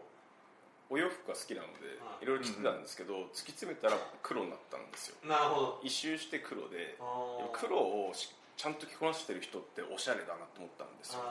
[0.91, 2.23] お洋服が好きなのではい。
[2.23, 5.15] いろいろ着てたんですけど、突き詰めたら黒になったんですよ。
[5.23, 5.79] なるほど。
[5.81, 6.99] 一周して黒で
[7.55, 11.23] 黒をしちゃんと着こなしてる人っておしゃれだなと思ったんですよ。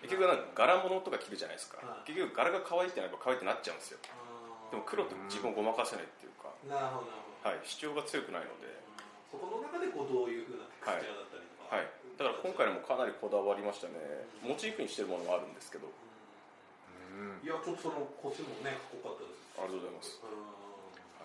[0.00, 1.78] 結局なんか柄物とか着るじゃないですか。
[1.84, 2.08] はい。
[2.08, 4.00] 結局柄が可愛いってなれば可愛くなっちゃうんですよ。
[4.72, 7.52] でも黒って自分をごまかせないっていうか、なるほどなるほど。
[7.52, 8.72] はい、主張が強くないので、
[9.30, 14.00] そこの中でこうどういうふうなテクスチャーだったりとか、はい、だから今回のもかなりこだわりましたね。
[14.40, 15.86] モチーフにしてるものもあるんですけど。
[15.86, 16.11] うん
[17.42, 19.42] いやちょっとその腰もねかっこよかったです。
[19.58, 20.20] ありがとうございます。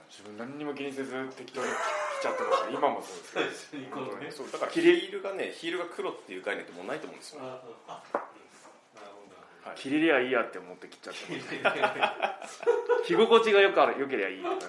[0.08, 3.86] 自分何にも気にせず適当に着ちゃってました今もそうですけど。
[3.86, 4.32] 最初にこのね。
[4.32, 8.18] そうだからヒールがねヒールが黒っていう概念ってもうないと思うんですよ、あああ
[8.96, 9.70] なるほどなるほど。
[9.70, 9.80] はい。
[9.80, 11.28] 着れりゃいいやって思って着ちゃって
[13.06, 14.66] 着心地がよくあるよけりゃいいって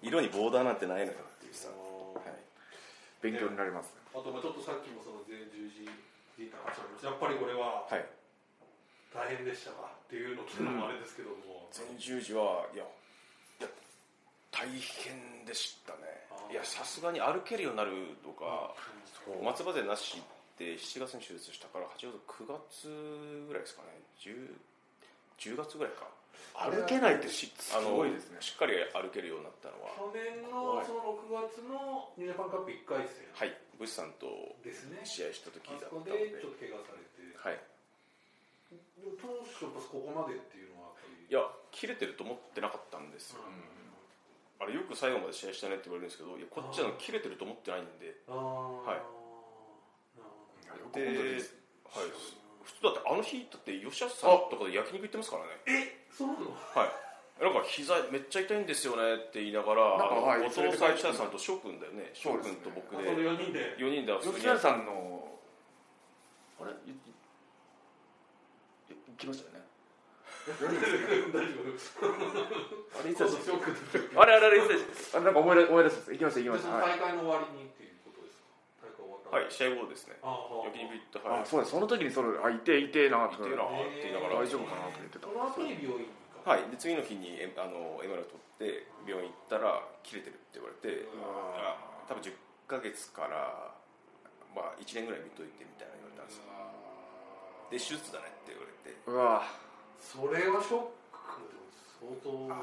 [0.00, 2.40] 色にボーダーなんてないのよっていうさ、はい、
[3.20, 3.92] 勉強になります。
[4.14, 5.92] あとまあちょっとさっきもその全十字で
[6.38, 8.04] 言った話ありましたやっぱりこれははい、
[9.14, 12.84] 大変でしたかっていうのを聞くのもあれですけども、全十字はいや
[13.60, 13.68] いや
[14.50, 16.00] 大変でしたね。
[16.50, 17.92] いやさすがに歩けるようになる
[18.24, 18.74] とか、
[19.44, 20.20] 松葉勢なし
[20.58, 24.00] で7月に手術したから8月9月ぐらいですかね。
[24.20, 26.08] 10, 10月ぐらいか。
[26.54, 28.36] 歩けないってしすあのごいですね。
[28.40, 29.92] しっかり歩けるようになったのは。
[29.96, 33.24] 去年のその6月のニュージャパンカップ1回戦。
[33.32, 33.56] はい。
[33.78, 34.28] ブシさんと
[35.04, 36.12] 試合した時だったので。
[36.12, 37.71] でちょっと怪我されて、はい
[39.02, 41.26] でも当初やっぱここまでっていうのはやっぱり。
[41.26, 41.42] いや
[41.74, 43.40] 切れてると思ってなかったんですよ、
[44.60, 48.14] あれよく最後まで試合したねって言われるんですけどいやこっちは切れてると思ってないんで。
[48.28, 48.38] ああ
[48.86, 49.00] はい。
[50.92, 51.10] で、はい、
[52.62, 55.48] 普通だってあの日だって吉橋さんとかで焼肉行ってますからね。
[55.66, 56.52] えそうなの？
[56.52, 57.42] はい。
[57.42, 62.10] なんか膝めっちゃ痛いんですよねって言いながらなんかはい後藤さん吉田さんと翔くんだよね。
[62.12, 63.08] 翔くんと僕で。
[63.08, 63.74] あその4人で。
[63.80, 65.26] 4人で遊び吉田さんの
[66.60, 66.76] あれ？
[69.22, 69.62] 行きましたよね。
[71.62, 74.68] あれいつだあれあれあれいつ
[75.14, 76.74] だあれなんか思い出思い出し行きました行きまそした。
[76.74, 76.98] はい。
[76.98, 78.50] の大会の終わりにっていうことですか？
[78.82, 80.18] 大会終わったはい試合後ですね。
[80.22, 81.46] ああ焼肉行ってはい。
[81.46, 84.42] あそうだその時にそれあいていてなと行ってなって言いながら。
[84.42, 85.30] 大丈夫かなと思ってた。
[85.30, 86.10] その後に病院
[86.42, 91.78] はいで次の日にえあの MR 取って病院行ったら切れてるって言われてあ
[92.10, 92.34] 多分10
[92.66, 93.70] ヶ月から
[94.50, 96.50] まあ1年ぐらい見といてみたいな言われたんですよ
[97.72, 98.92] で手術だねって言われて。
[99.08, 99.42] うわ
[99.98, 101.64] それはショックでも
[101.96, 102.60] 相当だ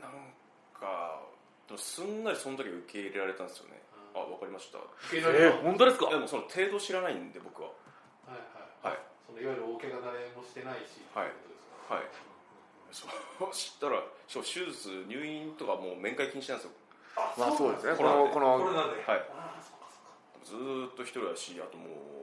[0.00, 0.32] なん
[0.72, 1.20] か
[1.76, 2.24] すん。
[2.24, 3.82] なりその時受け入れられたんですよね。
[4.14, 6.10] あ分かりました受けえ入れられたー、本当ですか？
[6.10, 7.68] でもその程度知らないんで僕は。
[8.24, 8.40] はい
[8.84, 8.96] はい。
[8.96, 8.98] はい。
[9.26, 11.00] そのいわゆる大怪我誰もしてないし。
[11.14, 11.32] はい。
[11.88, 12.08] はい。
[12.92, 14.68] そう知ったら手術
[15.08, 16.76] 入院とかもう面会禁止なんですよ。
[17.16, 19.00] あまあそうですねこのこのコロナで。
[19.08, 19.24] はい。
[19.32, 20.44] ああそっかそっか。
[20.44, 22.21] ずーっと一人だしあともう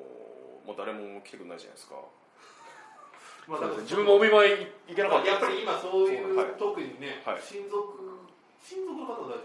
[0.66, 1.96] もう誰も来てくれないじゃないですか。
[3.48, 5.28] まあだから自分もお見舞い行けなかった。
[5.32, 6.48] やっぱり今そういうはい。
[6.58, 7.42] 特にねはい。
[7.42, 8.20] 親族
[8.64, 9.36] 親族の方は大丈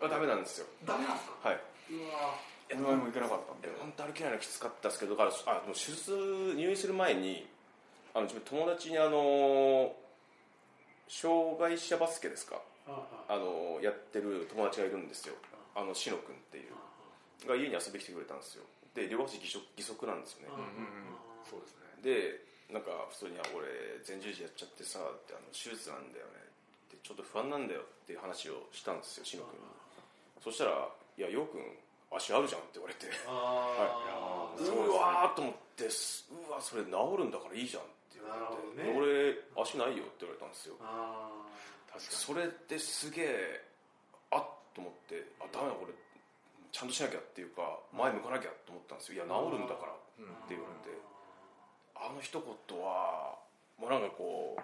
[0.00, 0.18] 夫あダなんですか？
[0.20, 0.66] メなんですよ。
[0.84, 1.48] ダメなんですか？
[1.48, 1.60] はい。
[1.90, 2.34] うわ
[2.72, 3.68] お見舞いも行けなかったんで。
[3.80, 6.12] 本当歩けないのきつかったですけどだからあでも手術
[6.56, 7.48] 入院する前に
[8.14, 9.94] あの自分友達にあの
[11.08, 12.60] 障害者バスケですか？
[12.86, 13.36] ああ。
[13.38, 15.34] のやってる友達がいるんですよ。
[15.74, 16.74] あのしのくんっていう。
[17.48, 20.54] が家に遊びに来てくれたんですよで両足義足義足なんですよね。
[21.48, 22.02] そうですね。
[22.02, 22.40] で
[22.72, 23.66] なんか普通にあ「俺
[24.06, 26.32] 前十字やっちゃってさ」ってあの手術なんだよね。
[26.88, 29.64] ってちょっと不安なんだよっていう話をしたんですよしのくんに。
[30.42, 31.78] そしたら「いやようくん
[32.10, 33.06] 足あるじゃん」って言われて。
[33.26, 34.74] あー。
[34.74, 38.40] うわーと思ってすうわそれ治るんだからいいじゃんって言われ
[38.76, 40.76] て、なるほ俺足ないよって言われたんですよ。
[40.80, 41.30] あ
[41.92, 43.64] 確かそれですげえ
[44.30, 45.92] あっと思ってあダメだ俺
[46.72, 49.24] ちゃんとしなきゃっていうか前向かなきゃと思ったんですよ。
[49.24, 50.96] いや治るんだからってに、うん言われて。
[51.96, 53.36] あの一言は
[53.76, 54.62] もうなんかこう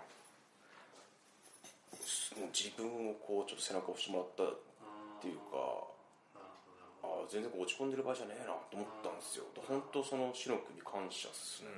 [2.53, 4.57] 自分をこうちょっと背中を押してもらったっ
[5.21, 5.85] ていうか
[7.05, 9.45] あ全然落ち込んでる場合じゃねえなと思ったんですよ。
[9.69, 11.69] 本当そのしのくんに感謝っすね、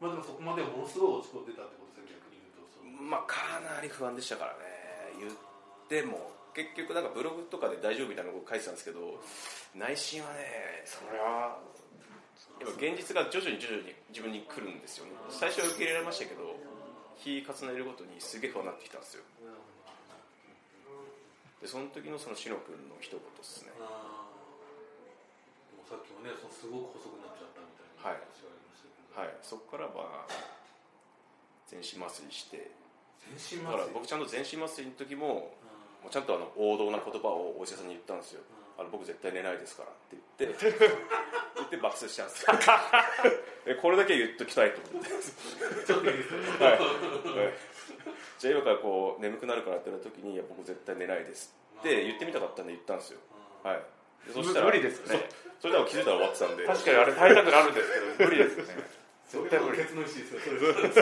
[0.00, 3.02] まあでもそこまでものすごい落ち込んでたってことですよ逆に言うと。
[3.02, 4.66] まあかなり不安でしたからね。
[5.18, 5.32] 言っ
[5.88, 9.14] ても結局なんかブログとかで大丈夫みたいなこと書いてたんですけど
[9.78, 11.54] 内心はねそれは
[12.58, 15.14] やっぱ現実が徐々に徐々に自分に来るんですよね。
[15.30, 16.58] 最初は受け入れられましたけど
[17.14, 19.22] 日重ねるごとにすげえ不安になってきたんですよ。
[21.62, 23.70] でその時のそのしのくんの一言ですね。
[25.86, 29.38] さっきもねそのすごく細くなっちゃったみたいなはい話がありましたけど、はい。
[29.46, 30.34] そこからまあ
[31.70, 32.74] 全身麻酔して。
[33.38, 35.54] 全身だから麻酔僕ちゃんと全身麻酔の時も
[36.02, 38.42] もうちゃんとあの王道な言葉をお医者さんに言ったんですよ。
[38.78, 40.68] あの僕絶対寝ないですからって言って
[41.58, 42.54] 言って爆睡したんですよ。
[43.66, 45.10] えこれだけ言っときたいと思って。
[45.84, 46.80] ちょっといいですよはい、はい、
[48.38, 53.18] じゃあ今からこう眠くなるからって言った時に「いや僕絶対寝ないです」って言ってみたかったんで言ったんですよ。
[53.64, 53.82] はい。
[54.28, 55.28] でそしたら無理ですよね。
[55.56, 56.66] そそれでも気づいたら終わってたんで。
[56.66, 58.74] 確かにあれ耐えたくなるんですけど無理ですよね
[59.26, 59.78] 絶対無理。
[59.78, 60.40] のケツの石ですよ。
[60.40, 60.54] それ。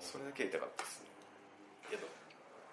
[0.00, 0.24] それ。
[0.24, 1.05] だけ言いたかったですね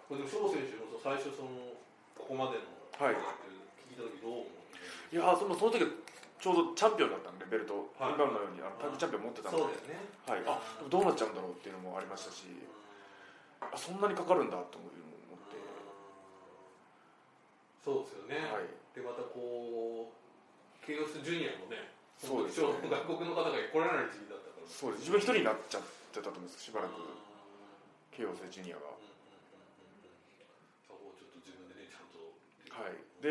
[0.08, 1.74] これでも翔選手も最初その
[2.18, 2.68] ここまでの
[3.00, 3.18] はい。
[3.90, 8.20] 聞いた時どう思ういやーそのその時ちょうどチャンピオンだったんでベルト、はい。
[8.20, 9.58] 今のようにあのタイムチャンピオン持ってたんで。
[9.58, 9.96] そうだよね。
[10.28, 10.60] はい、あ。
[10.78, 12.44] でもどうなっちゃうんだろうっていうのもありましたし
[13.64, 15.56] あそんなにかかるんだというのも思って、
[17.80, 20.16] そうですよね、はい、でまたこう
[20.84, 21.88] ケイオスジュニアもね
[22.20, 22.68] そうですね。
[22.68, 24.68] 本当に外国の方が来られない時期だったから。
[24.68, 25.08] そうです。
[25.08, 27.00] 自分一人になっちゃってたと思うんですしばらく。
[28.14, 29.18] 慶応生ジュニアがうんうん
[30.06, 32.20] うんうんそこをちょっと自分でねちゃんと
[32.74, 32.94] はい。
[33.22, 33.30] で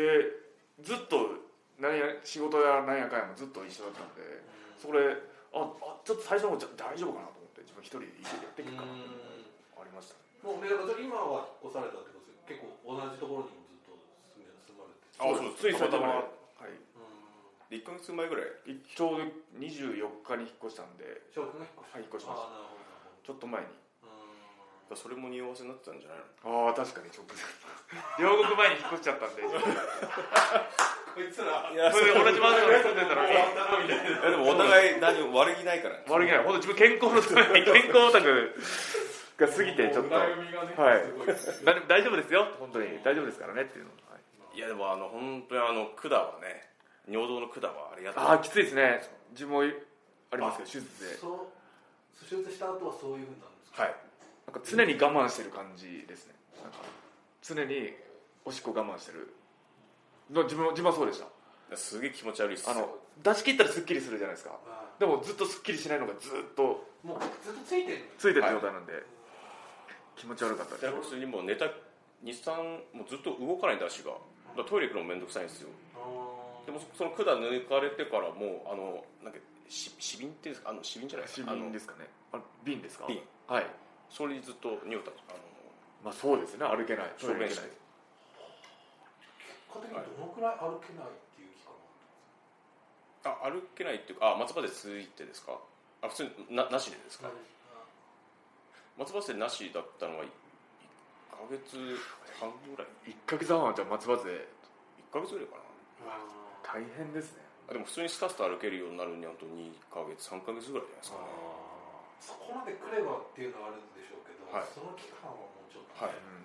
[0.81, 1.29] ずっと
[1.77, 4.41] 何や仕事や何やかんやもずっと一緒だったんで
[4.79, 5.05] そこで
[5.53, 9.21] ああちょっと最初の方じゃ大丈夫かなと思って自分一人でやっていけるかなっていうの
[9.77, 13.93] がありましたもうねだから今は引っ越されたってことですけど結構同じところにもずっと
[14.33, 15.05] 住んで住まれて。
[15.13, 15.61] あそうです。
[15.61, 16.25] つい最近は
[16.57, 16.73] はい。
[17.73, 18.77] 1ヶ月前ぐらい？
[18.85, 21.93] ちょうど24日に引っ越したんで翔くんが引っ越し。
[21.93, 22.49] はい引っ越しました。
[23.25, 23.67] ちょっと前に。
[23.67, 23.82] ど
[24.95, 26.67] それも匂わせになってたんじゃないの？
[26.67, 27.35] ああ確かに直前
[28.19, 29.41] 両国前に引っ越しちゃったんで。
[31.13, 31.69] こいつら。
[31.71, 34.09] いやそれで同じマンションに住んでたら終わったなみたいな。
[34.09, 35.97] いやでもお互い何も悪気ないから。
[35.97, 36.43] ね悪気ない。
[36.43, 38.55] 本当自分健康のために健康オタク
[39.37, 40.09] が過ぎてちょっと。
[40.09, 40.17] ね
[40.75, 41.05] はい。
[41.05, 41.27] すごい。
[41.27, 42.47] ですな大丈夫ですよ。
[42.57, 42.97] 本当に。
[43.03, 44.17] 大丈夫ですからねっていうのは。
[44.55, 44.57] い。
[44.57, 46.69] いやでもあの本当にあの管はね
[47.07, 48.23] 尿道の管はありがたい。
[48.25, 49.07] ああきついですね。
[49.31, 49.65] 自分もあ
[50.35, 51.17] りますけど手術で。
[51.17, 53.83] そう手術した後はそういうふうになるんですか？
[53.83, 53.95] はい
[54.53, 56.33] なんか常に我慢してる感じですね。
[56.61, 56.77] なんか
[57.41, 57.93] 常に
[58.45, 59.33] おしっこ我慢してる。
[60.31, 61.75] の自分自分はそうでした。
[61.75, 62.87] すげえ気持ち悪いっすあの
[63.23, 64.59] 出し切ったらすっきりするじゃないですか。
[64.67, 68.93] あでもずっとすっきりしないのがずっともうずっとついてるついてる状態なんで、
[70.15, 70.85] 気持ち悪かったです。
[70.85, 71.65] だから普通にもう寝た
[72.23, 74.11] 23もうずっと動かないんで足が
[74.69, 75.69] トイレ行くのもめんどくさいんですよ。
[75.95, 75.99] あ
[76.65, 80.69] でもその管抜かれてからもうあのなんかし死瓶っていうんですか？
[80.69, 81.51] あの死瓶じゃないです死か？
[81.51, 82.07] あの瓶ですかね。
[82.31, 83.05] あ瓶ですか？
[83.07, 83.19] 瓶。
[83.47, 83.65] はい
[84.13, 85.41] それにずっと匂ったあの
[86.05, 87.11] まあそうですね歩けない。
[87.17, 87.69] 小便室トイレ行けない。
[89.41, 91.65] 結果的にどのくらい歩けないっていう期
[93.25, 95.57] 間があ歩けないっていうかあ松葉でついてですか？
[96.05, 97.31] あ普通にななしでですか、
[98.99, 100.27] 松葉でなしだったのは1
[101.31, 101.73] ヶ月
[102.39, 104.45] 半ぐらい？1ヶ月半はじゃあ松葉杖1
[105.11, 105.63] ヶ月ぐらいかな。
[106.61, 107.41] 大変ですね。
[107.69, 111.23] あでも普通にスタスタ歩けるようになるにはあと2ヶ月3ヶ月ぐらいじゃないですかね
[112.19, 114.67] そこまで来ればっていうのはあるんでしょうけど、はい。
[114.73, 116.13] その期間はもうちょっと、はい。
[116.13, 116.43] うん。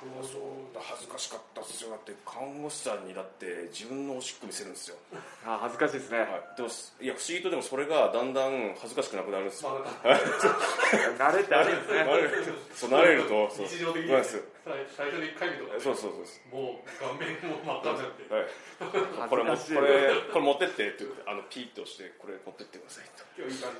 [0.00, 4.96] でもそうだ恥ずかしかったっすよだって看護師さんにだって自分のおしっこ見せるんですよ、
[5.44, 6.68] あ恥ずかしいですね、はい、でも
[7.00, 9.62] いや不思議とでもそれがだんだん恥ずかしくなくなるんです。
[9.62, 12.00] よ、まあ慣れってあるんですね。
[12.00, 12.54] 慣れる。
[12.74, 13.66] そう慣れるとそう。
[13.66, 14.08] 日常的に。
[14.08, 16.20] そうなんですよ最最初の1回目とかそうそうそう。
[16.22, 18.22] ですもう顔面も真っ赤になって。
[18.30, 23.26] はい、これもこれこれ持ってってって言ってあのピーッと押してこれ持ってってくださいと。
[23.34, 23.74] 今日いい感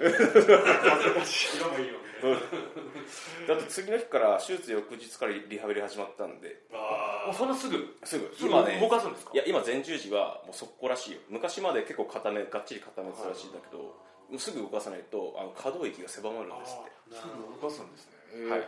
[1.23, 1.31] じ。
[1.55, 3.55] 色もいいよみたいな。
[3.55, 6.59] だって次の日から手術翌日からリハビリ始まったんで。
[6.75, 7.31] あ。
[7.31, 7.79] もうそんなすぐ？
[8.03, 8.35] すぐ。
[8.43, 8.83] 今ね。
[8.83, 9.31] 動かすんですか？
[9.35, 11.21] いや今前十字はもう速攻らしいよ。
[11.31, 13.95] 昔まで結構固めがっちり固めてたらしいんだけども
[14.35, 16.91] うすぐ動かさないとあの可動域が狭まるんですって。
[17.15, 18.51] すぐ動かすんですね。
[18.51, 18.67] はい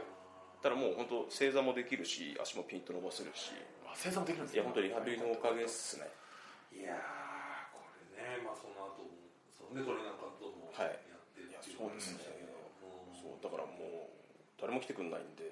[0.62, 3.52] ただもう本当正座もできるし足もピンと伸ばせるし。
[3.86, 6.08] あ生産できるんですいや本当リハビリのおかげっすね。
[6.72, 7.82] いやーこ
[8.16, 9.10] れねまあその後も
[9.52, 10.86] そのねトレーナー監督もはい。
[11.10, 12.24] やってっていうそうですね。
[12.46, 14.10] うんそうだからもう
[14.60, 15.44] 誰も来てくんないんで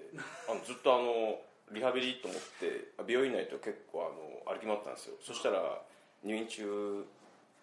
[0.48, 1.40] あのずっとあの
[1.72, 5.16] リハビリと思って病院内と結構あの歩き回ったんですよ。
[5.20, 5.82] そしたら
[6.24, 7.04] 入院中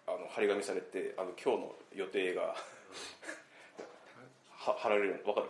[0.06, 2.54] あの張り紙されてあの今日の予定が
[4.56, 5.48] は貼られる分かる？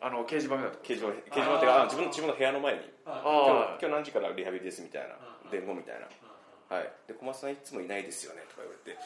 [0.00, 2.80] あの掲示板みたいなとこ掲示板掲示板ってあ自分の自分の部屋の前に。
[3.06, 6.76] ああ今日今日何時からリハビリですみたいなうん伝言みたいな。
[6.76, 6.90] はい。
[7.06, 8.98] で小松さんいつもいないですよねとか言われて。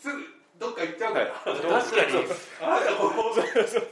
[0.00, 0.22] すぐ
[0.58, 1.28] どっか行っちゃうかはい。
[1.28, 2.24] ら、確かに。
[2.62, 2.80] あ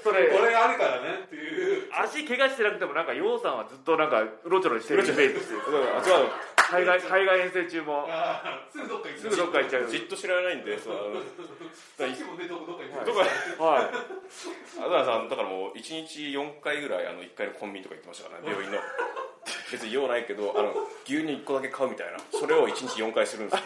[0.02, 0.28] それ。
[0.28, 1.90] これがあるからねっていう。
[1.92, 6.28] 足怪我してなくてもなんか楊さんはずっとなんかうろちょろしてるイメージですよあ違う
[6.74, 8.08] 海外海外遠征中も。
[8.72, 9.30] すぐどっか行っちゃう。
[9.30, 9.86] すぐどっか行っちゃう。
[9.88, 11.26] じっと知らないんで そうあのさ
[12.12, 13.12] っきもねどこどっか行ってど
[13.58, 13.80] こはい。
[13.84, 13.90] あ
[14.82, 18.78] だからさんだからもう1日4回ぐらいあの1回のコンビニとか行ってましたからね病院の。
[19.70, 20.72] 別に用ないけどあの
[21.04, 22.18] 牛乳1個だけ買うみたいな。
[22.32, 23.64] それを1日4回するんですよ。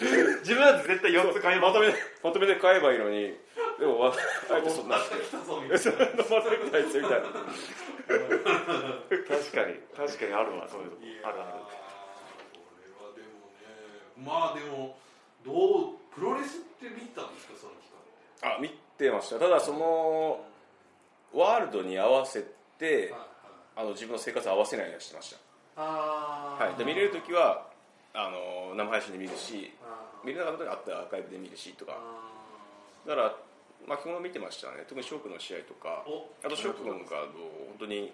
[0.40, 3.36] 自分だって絶対4つ買いままとめてまとめて買えばいいのに。
[3.78, 4.12] でもわ
[4.50, 5.78] あえてそんな夏が来たぞみたい
[6.16, 6.24] な。
[6.36, 7.26] まとめてないですよみたいな。
[7.26, 7.34] 確
[9.52, 10.88] かに確かにあるわそういう
[11.22, 11.28] の。
[11.28, 11.52] あるある
[14.18, 14.96] まあでも
[15.44, 19.38] どうプロレスって見たんですかその期間あ見てました。
[19.38, 20.44] ただその
[21.32, 22.44] ワールドに合わせ
[22.78, 23.20] てはい
[23.76, 25.34] あの自分の生活合わせないようにしてまし
[25.76, 27.66] あた、はい、で見れる時は
[28.14, 31.98] あの生配信で見るしあ見れなかったらあったらアーカイブで見るしとか。
[31.98, 32.34] あ
[33.06, 33.34] だから、
[33.86, 34.84] まあ、基本見てましたね。
[34.88, 37.36] 特に翔くんの試合とかおあと翔くんがあの
[37.76, 38.12] 本当に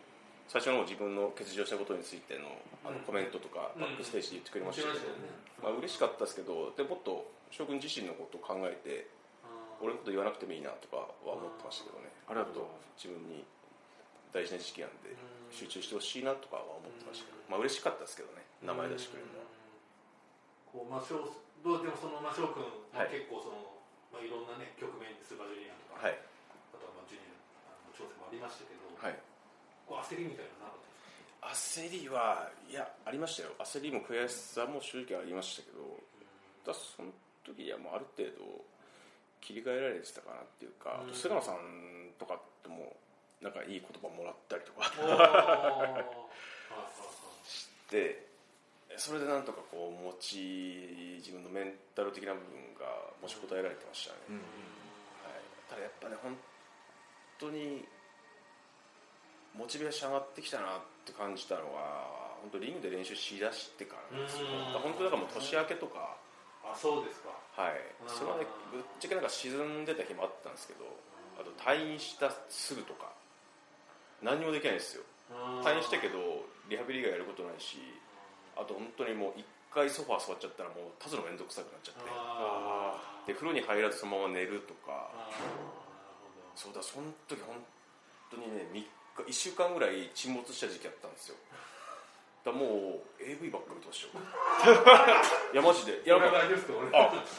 [0.51, 2.51] 最初の自分の欠場したことについての
[2.83, 3.07] あのうん。
[3.07, 3.87] コメントとかうん。
[3.87, 5.07] バックステージで言ってくれましたけど、
[5.63, 9.07] まあ嬉しかったですけどでもっと翔くん自身のことを考えて
[9.79, 12.11] 俺のこと言わなくてもいいなとかは思ってましたけどね。
[12.27, 12.67] あと
[12.99, 13.47] 自分に
[14.35, 15.55] 大事な時期なんでうん。
[15.55, 17.39] 集中してほしいなとかは思ってましたけど。
[17.47, 18.43] まあ嬉しかったですけどね。
[18.67, 19.47] 名前出してくれるのは。
[20.67, 21.31] こうまあ翔
[21.63, 23.15] どうでもそのまあ翔くん、まあはい。
[23.15, 23.79] 結構その
[24.11, 26.19] まあいろんなね局面でスーパージュニアとか、はい。
[26.19, 29.30] あとはまあジュニアあの挑戦もありましたけど、はい
[29.96, 30.61] 焦りみたいな
[31.53, 33.50] 焦りはいやありましたよ。
[33.59, 35.98] 焦りも悔しさも正直ありましたけど
[36.64, 37.11] ただその
[37.44, 38.64] 時にはもうある程度
[39.40, 42.94] 切り替えられてたかなっていうか、あと菅野さんとかとも
[43.40, 44.85] なんかいい言葉もらったりとか
[47.48, 48.29] して
[48.96, 52.85] それでなんとかこう持ち自分のメンタル的な部分が
[53.23, 54.37] 持ちこたえられてましたね、うん。
[54.37, 54.44] はい、
[55.71, 56.37] ただやっぱね本
[57.38, 57.88] 当に
[59.57, 64.46] モチベーション上がってきたなって感じたのは本当リングで練習しだしてからなんですよ。
[64.81, 66.17] 本当だからもう年明けとか。
[66.65, 67.31] あそうですか。
[67.61, 67.81] はい。
[68.07, 70.85] それはねぶっちゃけなんか沈んでた日もあったんですけど
[71.40, 73.11] あと退院したすぐとか
[74.23, 75.03] 何にもできないんですよ。
[75.63, 77.79] 退院したけどリハビリ以外やることないし
[78.57, 82.03] あと本当にもう一回ソファー座っちゃったらもう立つの面倒くさくなっちゃって。
[82.09, 82.96] あ
[83.27, 85.11] で風呂に入らずそのまま寝るとか。
[86.57, 87.57] そうだその時本
[88.31, 88.88] 当にね3日
[89.27, 91.37] 1週間ぐらい沈没した時期あったんですよ。
[92.44, 94.10] だもう AV ばっかりどうしよ。
[94.14, 94.18] う
[95.52, 96.00] いやマジで。
[96.04, 96.73] いや大丈夫ですか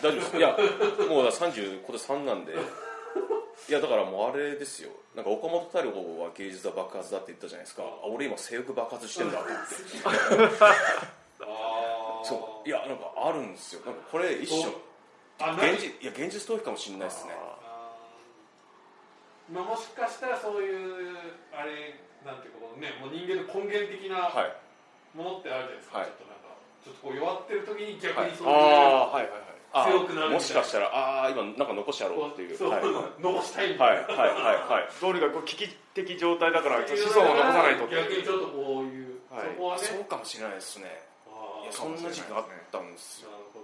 [0.02, 0.38] 大丈夫です。
[0.38, 0.58] いや
[1.10, 2.54] もうだ30今年3なんで。
[2.54, 4.92] いやだからもうあれですよ。
[5.16, 7.84] なんか岡本太郎は芸術は爆発だって言ったじゃないですか。
[7.84, 8.06] あ。
[8.06, 9.40] 俺今性欲爆発してんだ。
[9.40, 10.56] と思って
[12.24, 12.68] そう。
[12.70, 13.82] いやなんかあるんですよ。
[13.86, 14.72] なんかこれ一緒。
[15.58, 17.32] 現実いや現実逃避かもしれないですね
[19.52, 21.12] まあ、もしかしたらそういう
[21.52, 24.56] あれなんていうかねもう人間の根源的なはい。
[25.12, 26.08] ものってあるじゃないですか、はい。
[26.08, 29.60] ちょっとなんかちょっとこう弱ってる時に逆にそういう、ああはいはいはい。
[29.72, 32.56] あ強くなるもしかしたらああ今なんか残してやろうっていう。
[32.56, 32.84] そう、はい。
[32.84, 35.02] はい残したいみはいたいな、はいはい。
[35.02, 39.52] どうにかこう危機的状態だから子孫を残さないと逆にちょっとこういう、はい。
[39.52, 39.84] そこはね。
[39.84, 40.88] そうかもしれないですね。
[41.72, 43.32] そんな時期があったんですよ。
[43.32, 43.61] なるほど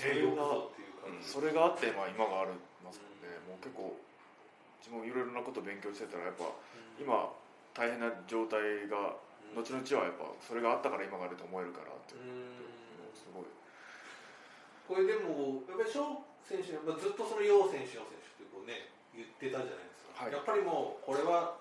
[0.00, 0.64] これはねまあ
[1.04, 2.52] でもそれがそれがあって、まあ、今があり
[2.84, 3.96] ますので、もう結構
[4.80, 6.48] 自分もいろいろなことを勉強してたらやっぱ
[7.00, 7.32] 今
[7.72, 9.16] 大変な状態が
[9.56, 12.14] 後々はやっぱそれがあったから今があると思えるからって
[13.16, 13.44] すごい。
[14.86, 20.32] これでもやっぱり翔選手、まあ、ずっとその楊選手、楊選手ってこうね言ってたじゃないですか、はい。
[20.32, 21.54] やっぱりもうこれは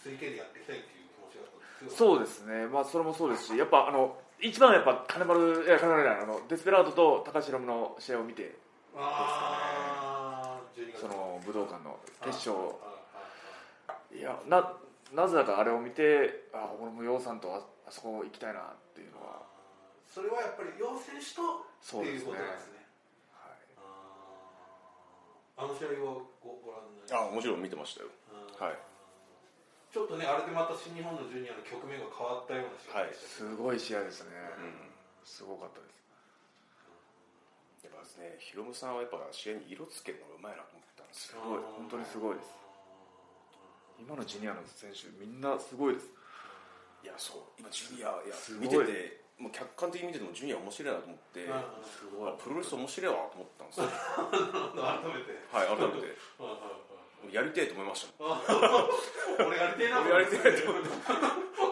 [0.00, 2.66] 水系でやっていきたいっていう気持ちがそうですね。
[2.68, 8.56] まあそれもそうですしやっぱあの一番やっぱ金丸いや金丸じゃないあのデスペラードと高橋宏夢の試合を見て
[8.96, 11.00] ああ12月。
[11.00, 12.56] その武道館の決勝。
[14.14, 14.72] いやな
[15.12, 18.62] なぜだかあれを見てあ俺も楊さんとああそこ行きたいなっ
[18.94, 19.42] ていうのは。
[20.08, 21.42] それはやっぱり楊選手と
[22.00, 22.32] っていうそうですね。
[22.32, 22.86] ことなんですね。
[23.34, 23.54] はい。
[25.56, 28.08] あの試合はごご覧になりあもちろん見てましたよ。
[28.58, 28.78] はい
[29.88, 34.92] ちょっとねあれでまた新日本のジュニアの局面が変わったような試合でしたけどすごい試合ですね、うん。
[35.24, 36.04] すごかったです。
[37.88, 41.40] やっぱですねヒロムさんはやっぱ試合に色つけるのがうまいなと思ったんですよ。
[41.40, 41.64] すごい。
[41.80, 42.52] 本当にすごいです。
[43.96, 46.12] 今のジュニアの選手みんなすごいです。
[47.02, 47.56] いやそう。
[47.56, 48.68] 今ジュニアいやすごい。
[48.68, 52.28] 見ててもう客観的に見ててもジュニア面白いなと思ってうんすごい。
[52.28, 53.88] あプロレス面白いわと思ったんですよ。
[54.76, 55.32] 改めて。
[55.48, 56.12] はい改めて
[57.22, 58.24] うんうんうんやりたいと思いました
[59.44, 60.00] 俺やりてえな。
[60.00, 60.88] 俺やりてえと思って。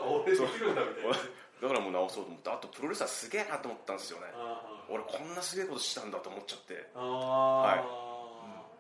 [0.07, 1.17] 俺できるんだみたいな
[1.63, 7.79] だからもう直そうと思ってあとプロレスはすげえなと思ったんですよねあ俺こんなすげえことしたんだと思っちゃってあはい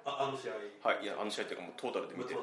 [0.05, 0.53] ああの試合
[0.87, 2.41] はいいやあの試合っていうかもうトータルで見てて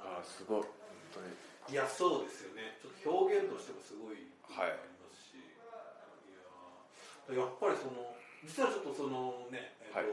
[0.00, 0.70] ああすごい本
[1.12, 1.26] 当に
[1.68, 10.08] いやそうですよねちょっと表現としてもすごいはいありますし、いややっぱりその実はちょっとそのねえっ、と、はい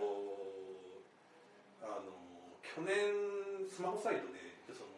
[1.81, 2.26] あの
[2.77, 3.09] 去年
[3.65, 4.37] スマホサイトで
[4.69, 4.93] その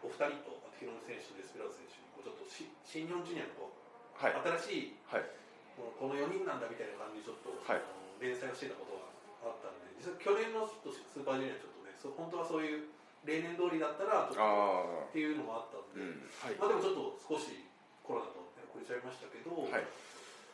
[0.00, 3.76] お二人とあとヒロム選手とデスペラーズ選手にこうちょっとし新日本ジュニアのこう
[4.16, 4.56] はい。
[4.64, 5.28] 新しいはい。
[5.76, 7.84] このこの4人なんだみたいな感じでちょっと、はい。
[7.84, 8.96] あの連載をしてたこと
[9.44, 12.88] があったんで実は去年のちょっとスーパージュニアちょっとねそう本当はそういう
[13.28, 16.24] 例年通りだったらちょっとあっていうのもあったんで、うん。
[16.40, 16.56] はい。
[16.56, 17.68] まあでもちょっと少し
[18.00, 18.40] コロナと
[18.72, 19.84] 遅れちゃいましたけど、はい。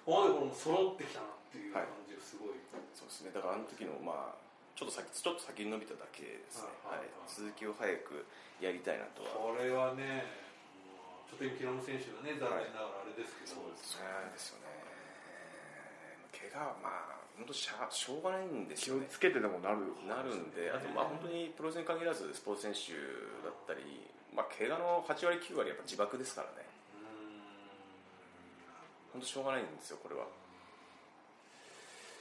[0.02, 2.58] まあでも揃ってきたなっていう感じがすごい、
[2.90, 3.30] そうですね。
[3.30, 4.45] だからあの時のまあ
[4.76, 7.10] ちょっと先ちょっと先に伸びただけですね、ははいい。
[7.24, 8.28] 続きを早く
[8.60, 9.30] やりたいなとは。
[9.32, 10.22] これはね
[11.26, 13.96] ちょっと今、平野選手がね残念ながらあれですけど、そうです
[14.52, 14.68] よね。
[16.36, 19.08] 怪我はまあ本当しゃしょうがないんですよね。
[19.08, 22.92] 気をつけてでもなるなるんであとまあ本当にプロレスに限らずスポーツ選手
[23.40, 23.80] だったり
[24.36, 26.68] まあ怪我の8割9割やっぱ自爆ですからね。
[29.16, 30.28] 本当しょうがないんですよこれは。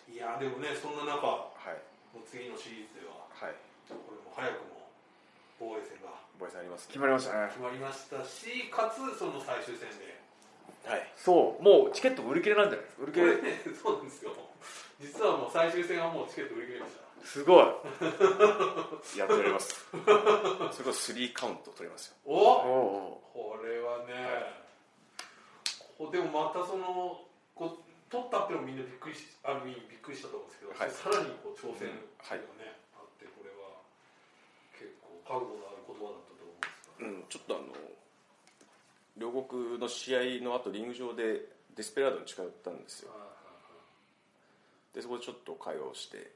[0.08, 3.56] いやでもねそんな中はいもう次のシリーズでははい。
[3.92, 4.88] これも早くも
[5.60, 6.88] 防衛戦がボイさんあります。
[6.88, 7.52] 決まりましたね。
[7.52, 10.16] 決まりましたしかつその最終戦で。
[10.88, 11.04] はい。
[11.20, 11.64] そう。
[11.64, 13.04] もうチケット売り切れなんじゃないですか。
[13.04, 13.28] 売り切れ。
[13.44, 14.32] ね そうなんですよ。
[15.00, 17.28] 実はもう最終戦はもうチケット売り切れました。
[17.28, 17.66] すごい。
[19.20, 19.86] やってやります。
[19.92, 22.16] それこそ3カウント取りますよ。
[22.26, 24.64] おおおこれはね、
[25.98, 27.22] こでもまたその
[27.56, 30.92] こう取ったってもみんなびっくりしある意味びっくりしたと思うんですけど、はい。
[30.92, 32.06] さらにこう挑戦うん。
[32.22, 33.82] がね、あってこれは
[34.78, 37.74] 結構覚悟のある言葉だったと思うんですが、うん、ちょっとあの
[39.18, 43.12] 両国の試合の後リング上でデスペラードに近寄ったんですよ。
[44.94, 46.32] でそこでちょっと会話をして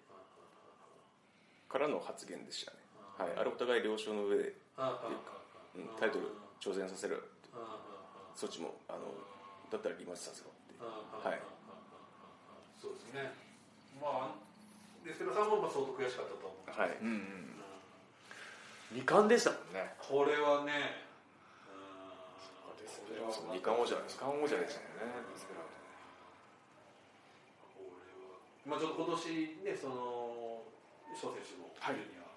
[1.69, 2.77] からの発言でしたね、
[3.17, 4.53] はい、あれお互い了承の上で、
[5.77, 6.27] うん、タイトル
[6.59, 7.23] 挑戦させる
[8.35, 8.99] そっちもあの
[9.71, 11.39] だったらリマッチさせろってはい
[12.81, 13.31] そうですね。
[14.01, 14.35] まあ
[15.05, 16.97] デスペラさんもまあ相当悔しかったと思う、はい。
[17.01, 17.55] うんうん
[18.91, 19.93] 二冠でしたもんね。
[19.99, 21.05] これはね
[23.29, 25.69] そう二冠王者です二冠王者でしたよねこれは。
[28.65, 30.65] まあちょっと今年ねその
[31.13, 32.01] 翔選手もはい。
[32.01, 32.33] ジュニアあ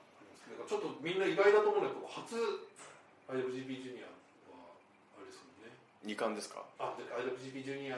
[0.52, 2.36] りなんかちょっとみんな意外だと思うんだけど初
[3.32, 4.12] IWGP ジュニア
[4.52, 4.76] は
[5.16, 5.72] あれですもんね。
[6.04, 6.60] 二冠ですか？
[6.76, 7.96] あで IWGP ジュニア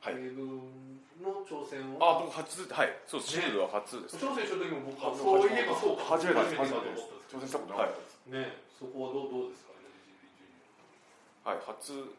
[0.00, 0.14] はい。
[0.14, 0.44] ウェブ
[1.20, 2.96] の挑戦を、あ僕初はい。
[3.06, 3.32] そうです。
[3.32, 6.04] シングルは初です、挑戦した時も僕あそういえばそうか。
[6.16, 6.56] 初めてです。
[6.56, 6.86] 初めて
[7.28, 8.26] 挑戦したことなかったです。
[8.26, 8.56] ね。
[8.78, 9.70] そこはどうどうですか？
[9.76, 11.60] ニはい。
[11.66, 12.16] 初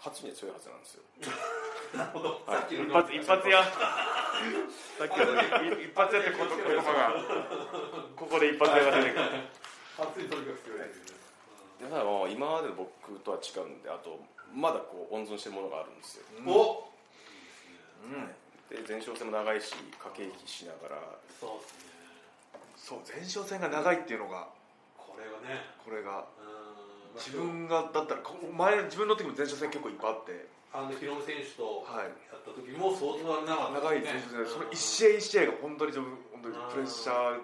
[0.00, 1.02] 初には強いはずなんですよ。
[1.94, 2.60] ア なるほど、はい。
[2.60, 3.62] さっきの一発一発や
[4.98, 7.14] さっきのい一発やってこと言葉が
[8.16, 9.22] ここで一発やが出てくる。
[9.96, 10.78] 初にとにかく強い。
[10.80, 11.20] ですよね
[11.82, 14.18] だからもう今までの僕とは違うんであと
[14.52, 16.24] まだこう温存してるものがあるんですよ。
[16.38, 16.89] うんおうん
[18.70, 21.02] で前哨戦も長いし駆け引きしながら。
[21.40, 21.90] そうですね。
[22.78, 24.46] そう前哨戦が長いっていうのが
[24.96, 25.66] これはね。
[25.84, 26.24] これが。
[26.38, 27.18] うん。
[27.18, 30.46] 自分がだったらこ前自分の時も前哨戦結構いっぱいあって。
[30.72, 32.14] あのヒロム選手とはい。
[32.30, 34.46] やった時も相当長かった長い前哨戦。
[34.46, 37.42] その一試合一試合が本当に自分本当にプレッシャー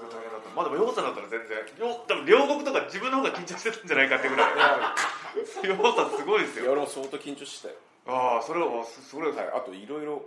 [0.00, 1.60] が大変だったまあでもヨウさんだったら全然。
[1.76, 4.56] よ多分両国とか自分の方が緊張してたんじゃないかってぐらい。
[5.68, 6.64] ヨウさんすごいですよ。
[6.64, 10.22] いや俺も相当緊張してたよああそれはすすごいはい、あといろいろ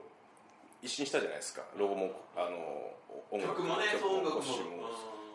[0.82, 1.62] 一新したじゃないですか。
[1.78, 2.94] ロゴもあの
[3.32, 4.44] 音楽曲もね音楽も。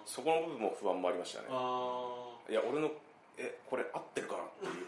[0.05, 1.47] そこの部分も不安もありましたね。
[1.51, 2.91] あいや俺の
[3.39, 4.87] えこれ合ってるかなっていう。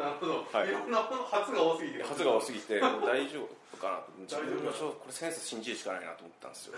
[0.00, 0.68] あ なるほど、はい。
[0.68, 2.02] い、ろんな初が多すぎて。
[2.02, 6.74] 数が多すぎて大丈夫かなと自分のこれセンス信じるしかないなと思ったんですよ。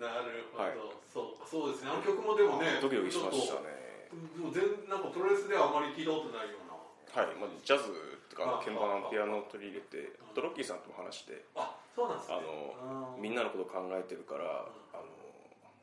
[0.00, 0.76] なるほど、はい。
[1.12, 1.90] そうそうですね。
[1.90, 3.80] あの曲もでもねドキドキしましたね。
[4.10, 6.69] とでも全なんかプロレスではあまり聞いたことないような
[7.14, 7.90] はい、まあ、ジャズ
[8.30, 12.36] とかあ鍵盤ピアノを取り入れてあとロッキーさんとも話してあそうなんですね。
[12.38, 14.44] あのあーみんなのこと考えてるから
[14.94, 15.02] あの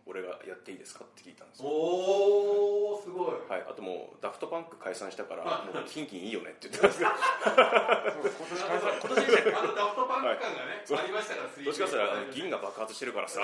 [0.07, 1.67] 俺がやっていいですかって聞いたんですよ。
[1.67, 7.03] おおすごい、はい、あともうダフトパンク解散したからもうキンキンいいよねって言ってます。
[7.03, 11.03] よ今年解散今年でしたっけあのダフトパンク感がね、はい。
[11.03, 13.41] ありましたからどっちかって言ったらあの銀が爆発してるからさ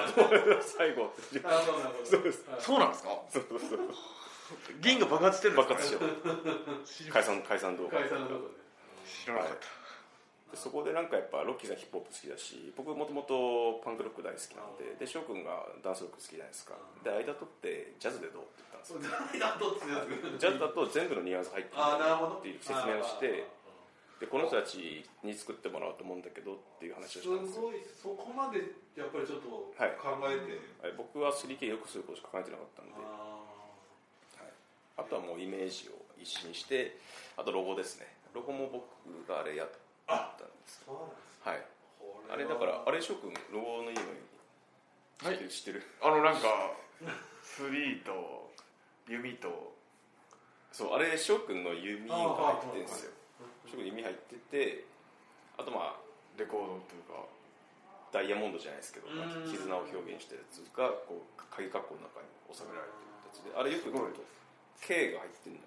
[0.63, 1.43] 最後って
[2.63, 3.09] そうなんですか？
[3.27, 3.79] そうそうそう
[4.81, 5.93] 銀が爆発してるんですか爆発
[6.93, 7.99] してる 解散解散動画。
[7.99, 8.53] 解散のとこで
[9.09, 9.65] 知らなかった。
[10.51, 16.75] でそこでなんかやっぱロッキーさんヒップホップ好きだし僕もともとパンクロック大好きなんでで翔くんがダンスロック好きじゃないですか。
[17.03, 18.99] で間取ってジャズでどうって言ったんですよ
[19.33, 20.05] 誰だとってや
[20.37, 22.37] つジャズだと全部のニュアンス入ってるあーなるほど。
[22.37, 23.45] っていう説明をして
[24.19, 27.61] でこの人たちに作ってもらおうと思うんだけどっていう話をすしたんですよ。
[27.63, 27.81] ごい。
[27.89, 28.59] そこまで
[28.95, 29.73] やっぱりちょっと考
[30.21, 30.39] はいえ
[30.79, 30.93] て、はい。
[30.95, 32.92] 僕は 3K よくすることしか考えてなかったんで
[34.97, 36.97] ああとはもうイメージを一新して
[37.37, 38.07] あとロゴですね。
[38.33, 39.69] ロゴも僕があれやっ
[40.07, 41.61] たんですはい。
[42.31, 44.01] あれだからあれ翔くんロゴのいいの
[45.29, 45.43] はい。
[45.43, 45.83] に知ってる？
[46.01, 46.41] あのなんか
[47.43, 48.51] スリーと
[49.07, 49.73] 弓と。
[50.71, 53.11] そうあれ翔くんの弓が入ってるんですよ。
[53.65, 54.85] 翔くんの弓入ってて
[55.57, 55.95] あとまあ
[56.37, 57.25] レコードっていうか。
[58.13, 59.09] ダイヤモンドじゃないですけど
[59.49, 64.21] 絆を表現したやつがこう鍵括弧の中に収められてるやつであれよく見ると
[64.81, 65.63] K が入ってるのよ。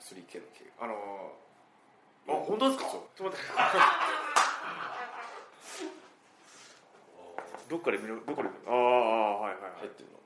[0.00, 2.90] 3K の K があのー、あ本当ですか？
[2.90, 3.00] そう。
[3.16, 3.46] ちょっと待って。
[7.68, 8.22] どっかで見る？
[8.26, 8.60] どこで見る？
[8.68, 8.74] ああ
[9.40, 9.72] はいはいはい。
[9.80, 10.18] 入ってるの？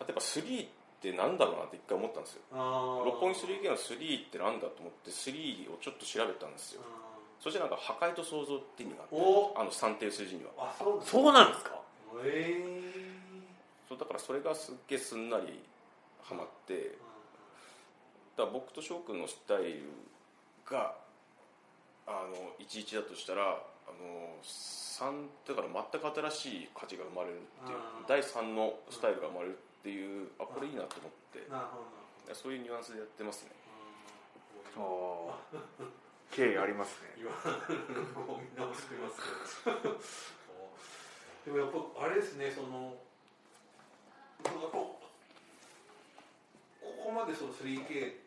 [0.00, 0.68] あとやっぱ3っ
[1.00, 2.42] てなんだろうなって一回思ったんですよ。
[3.04, 6.82] 六本木 3K の3ってなんだと思って3をちょっと調べたんですよ。
[7.40, 10.50] そしてなんか破壊と創造って意味があっておあの3っていう数字には。
[10.58, 11.80] あそうなんですそうなんですか？
[12.24, 12.82] え
[13.88, 15.60] そうだからそれがすっげえすんなり
[16.22, 16.98] ハマって。
[18.36, 19.82] だから僕と翔くんのスタイル
[20.64, 20.94] が
[22.06, 31.50] あの11だとしたらあの3だから全く新しい価値が生まれるっていう第3のスタイルが生まれるっていうあこれいいなと思って。
[31.50, 31.78] なるほ
[32.28, 33.50] どそういうニュアンスでやってますね。
[34.76, 35.60] ああ
[36.30, 37.10] 経緯ありますね。
[37.18, 37.30] 今
[38.22, 39.98] こう見直してますけど。
[41.44, 42.94] でもやっぱあれですねその
[44.44, 44.78] やっぱ
[47.10, 48.22] ここまでその 3K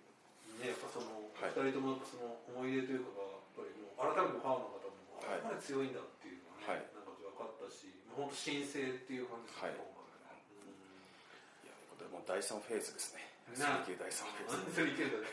[0.60, 1.56] にねやっぱその、はい。
[1.56, 5.40] 二人ともやっぱその思い出というかがやっぱりもう改めてファンの方もはい。
[5.40, 6.92] あこまで強いんだっていうのがね、はい。
[6.92, 13.24] なんか分かったし本当新星っていう感じですね、はい今回はねいやこれもう第3フェーズですね。
[13.56, 14.76] な 3K 第3フェーズ。
[14.76, 15.32] 釣り系だね。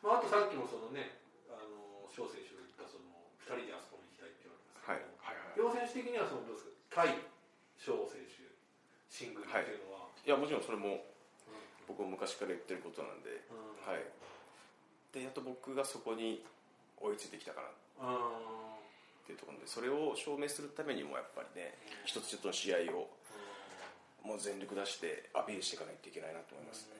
[0.00, 1.20] まあ、あとさっきもそのね
[1.52, 3.04] あの翔選手が言ったその
[3.44, 5.36] 2人であそこに行きたいって言われてますけど、はい。
[5.36, 5.60] はいはい。
[5.60, 7.04] 両選手的にはそのどうですか？
[7.04, 7.20] 対
[7.76, 8.48] 翔選手
[9.12, 11.04] シングルっていうのは、いやもちろんそれも
[11.88, 13.92] 僕も昔から言ってることなんで、うん。
[13.92, 14.02] はい。
[15.12, 16.44] でやっと僕がそこに
[17.00, 17.68] 追いついてきたかな。
[17.68, 18.76] っあ
[19.26, 21.74] ていうところでそれを証明するためにもやっぱりね
[22.04, 23.10] 一つ一つの試合を
[24.22, 26.98] もう全力出してアピールしていかないといけないなと思いますね、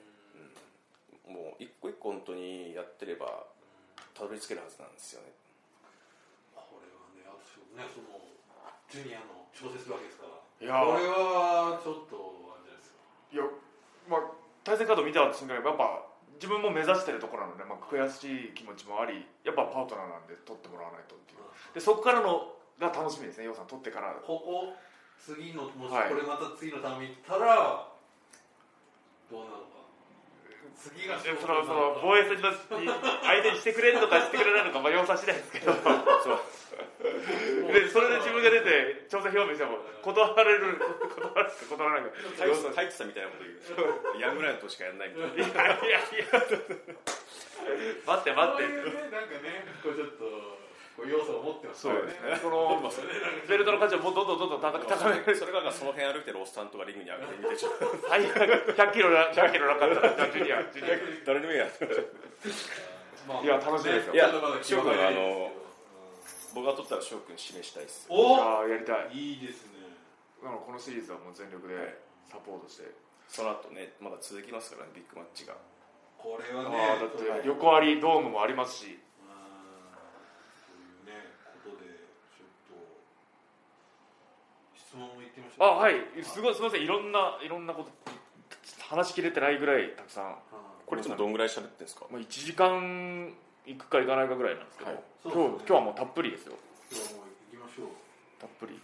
[1.27, 3.47] うん、もう一個一個本当にやってれば
[4.15, 5.29] たどり着けるはずなんですよね。
[6.57, 8.17] これはねあとねその
[8.89, 10.41] ジュニアの小説するわけですから。
[10.57, 12.17] いやこれはちょっと
[12.49, 13.05] あれじゃないですか。
[13.29, 13.45] いや
[14.09, 16.03] まあ対戦カード見た瞬間やっぱ
[16.35, 21.39] 自分も目指してるところなので、まあ、悔しい気持ちもありやっぱパートナーなんで取ってもらわないとっていう。
[21.71, 24.11] でそこからのが楽しみですね、ヨウさん取ってから。
[24.19, 24.75] ここ
[25.15, 26.09] 次のもしはい。
[26.11, 27.87] これまた次のために行ったら
[29.31, 29.76] どうなのか
[30.77, 35.73] 次がでそのその防衛戦のに相手にしてくれるのかしてくれないのか、まあ、要さ次第ですけど。
[35.73, 35.81] そ
[36.33, 36.39] う。
[37.73, 40.77] でそれで自分が出て挑戦表明しても断られる
[41.09, 44.21] 断られる断らない太一さん太一さんみたいなこと言う。
[44.21, 45.35] ヤングライオンとしかやんないみたいな。
[45.35, 46.37] いやいやいや。
[48.05, 50.66] 待って待ってそういうねなんかねこうちょっと
[51.05, 52.37] 要素を持ってますそうですね。
[52.41, 53.07] それ
[53.47, 55.19] ベルトの価値をもうどんどんどんどん高く高め。
[55.19, 57.85] るそれがその辺歩いてるおっさんとかリングに上げてみてちょっと。
[58.09, 58.35] 最悪
[58.75, 61.25] 100キロな100キロなかったらジュニア ジュニア。
[61.25, 61.67] 誰でもいいや
[63.27, 64.13] まあいや楽しいですよ。
[64.13, 64.31] いや
[64.63, 65.67] 翔くんあのうん
[66.55, 68.07] 僕が取ったら翔くん指名したいっす。
[68.09, 69.09] おああやりたい。
[69.13, 69.73] いいですね。
[70.41, 71.75] なのこのシリーズはもう全力で
[72.25, 72.89] サポートして。
[73.27, 75.53] その後ねまだ続きますからねビッグマッチが。
[76.17, 77.09] これはあねあだっ
[77.41, 78.97] て横ありドームもありますし
[84.97, 85.95] 問も言ってみましょうあはい。
[86.23, 86.83] すごいすみません。
[86.83, 87.89] いろんないろんなこと
[88.89, 90.35] 話しきれてないぐらいたくさん。
[90.85, 92.05] これいつもどんぐらい喋ってんですか？
[92.09, 93.33] もう1時間
[93.65, 95.03] いくかいかないかぐらいなんですけど、はい。
[95.21, 95.33] すね。
[95.33, 96.53] 日今日はもうたっぷりですよ。
[96.91, 97.27] 今日はもう
[97.57, 97.87] 行きましょう。
[98.39, 98.79] たっぷり。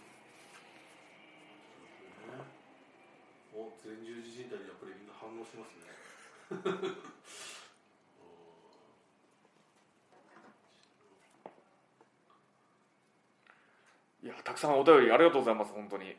[3.54, 6.90] お前十字靭帯にやっぱりみんな反応しますね
[14.24, 16.16] いやたくさんお便りありがとうございます本当に。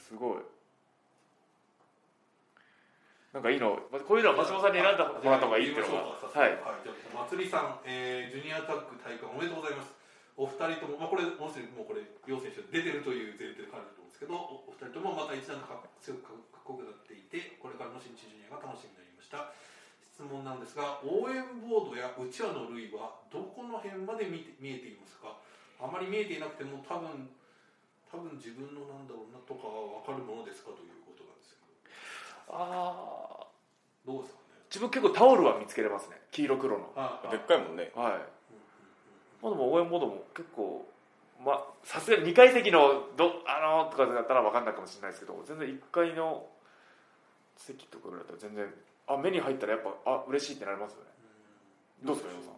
[0.00, 0.42] すごい。
[3.36, 3.76] なんかいいの？
[3.92, 6.16] まこういうのは松本さんに選んだもらった方がいいっていうのが。
[6.16, 6.56] はい。
[6.64, 9.92] はい、じゃあまつりさん、えージュニアタッグ大会おめでとうございます。
[10.40, 19.52] お二人とも、まあ、これもうすでにもうこれ両選手出てるという前提で書いてると思うんですけどおお二人ともまた一段か強くかっこよくなっていてこれからの新地ジュニアが楽しみになりました。
[20.00, 25.36] 質問なんですが応援ボードやうちわの類はどこの辺まで見て見えていますか？
[25.80, 27.30] あまり見えていなくても多分
[28.10, 31.60] 多分自分のなんだろうなとかは分かるものですかということなんですけ
[32.50, 33.46] ああ
[34.06, 34.44] どどうですかね。
[34.70, 36.16] 自分結構タオルは見つけれますね。
[36.32, 36.92] 黄色黒の。
[36.96, 37.92] あでっかいもんね。
[37.94, 38.12] はい。
[39.42, 40.88] まあでも応援モードも結構
[41.44, 46.46] まあさすがに2階席のどあのとかだったら分かんないかもしれないですけど全然1階の
[47.56, 48.74] 席とかぐらいだったら全然
[49.06, 51.10] あ目に入ったらやっぱあ嬉しいってなりますよね。
[52.02, 52.57] どうですかわかりますわか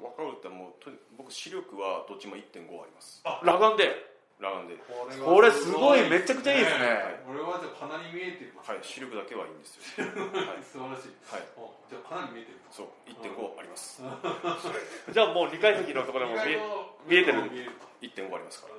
[0.00, 0.22] 分か？
[0.22, 3.20] るってもう僕視力はどっちも1.5あります。
[3.24, 4.14] 裸眼で？
[4.40, 4.74] ラガンで。
[5.24, 7.22] これすごいめちゃくちゃいいですね。
[7.26, 10.06] これはじゃあかなり見えてますはい視力だけはいいんですよ。
[10.10, 11.14] はい、素晴らしい。
[11.30, 12.58] はい、おじゃあかなり見えてる。
[12.70, 14.02] そう1.5あります。
[14.02, 16.58] じゃあもう2階席のところでも見え
[17.06, 17.50] 見えてる。
[17.50, 17.72] 見える
[18.02, 18.74] 1.5ありますから。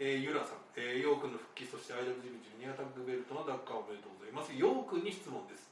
[0.00, 4.54] えー、ゆらさん、えー、ヨー君の復帰そして IWGP ジュニアタッグベルトの奪還おめでとうございます。
[4.54, 5.68] ヨー君に質問です、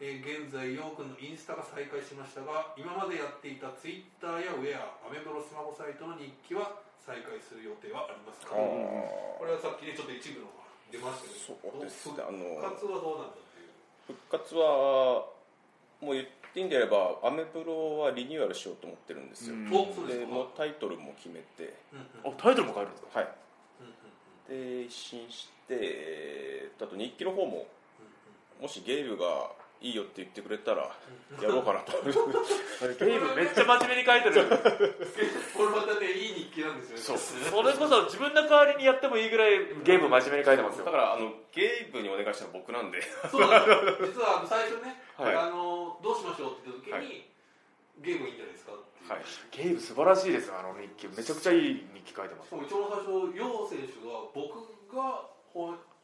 [0.00, 10.52] えー、現在ヨー君のインスタが再開しましたが今までやっていたツイッターやウェアアメブロスマホサイトの日記は再開する予定はありますか、あこれはさっきねちょっと一部の
[10.92, 11.56] 出ましたけど。
[11.56, 12.12] そうです。
[12.12, 14.20] ね復あの活はどうなんだっていう。
[14.20, 15.32] 復活は
[16.02, 19.70] もう言っていいんであればアメプロはリニューアルしようと思ってるんですよ、うん。
[19.70, 21.72] でもうタイトルも決めて。
[21.94, 23.20] うんうんあタイトルも変えるんですか？
[23.20, 23.28] はい。
[24.50, 27.66] うんうんで一新してえーあと日記の方も
[28.58, 28.62] うん。
[28.62, 29.50] もしゲームが
[29.80, 30.90] いいよって言ってくれたら
[31.42, 31.92] やろうかなと。
[32.02, 34.46] ゲームめっちゃ真面目に書いてる
[35.54, 37.20] これまたねいい日記なんですよね。
[37.50, 40.84] それこそ自分の代わりにやってもいいぐらいゲーム真面目に書いてますよ。
[40.84, 43.02] だからあのゲームにお願いしたの僕なんで。
[43.30, 44.12] そうなんです。
[44.14, 45.34] 実はあの最初ね、はい。
[45.34, 47.00] あのどうしましょうって言った時に、は
[48.00, 48.78] ゲームいいんじゃないですかは
[49.16, 49.24] い。
[49.50, 51.08] ゲーム素晴らしいですよあの日記。
[51.08, 52.48] めちゃくちゃいい日記書いてます。
[52.48, 54.56] 一番最初楊選手が僕
[54.88, 55.28] が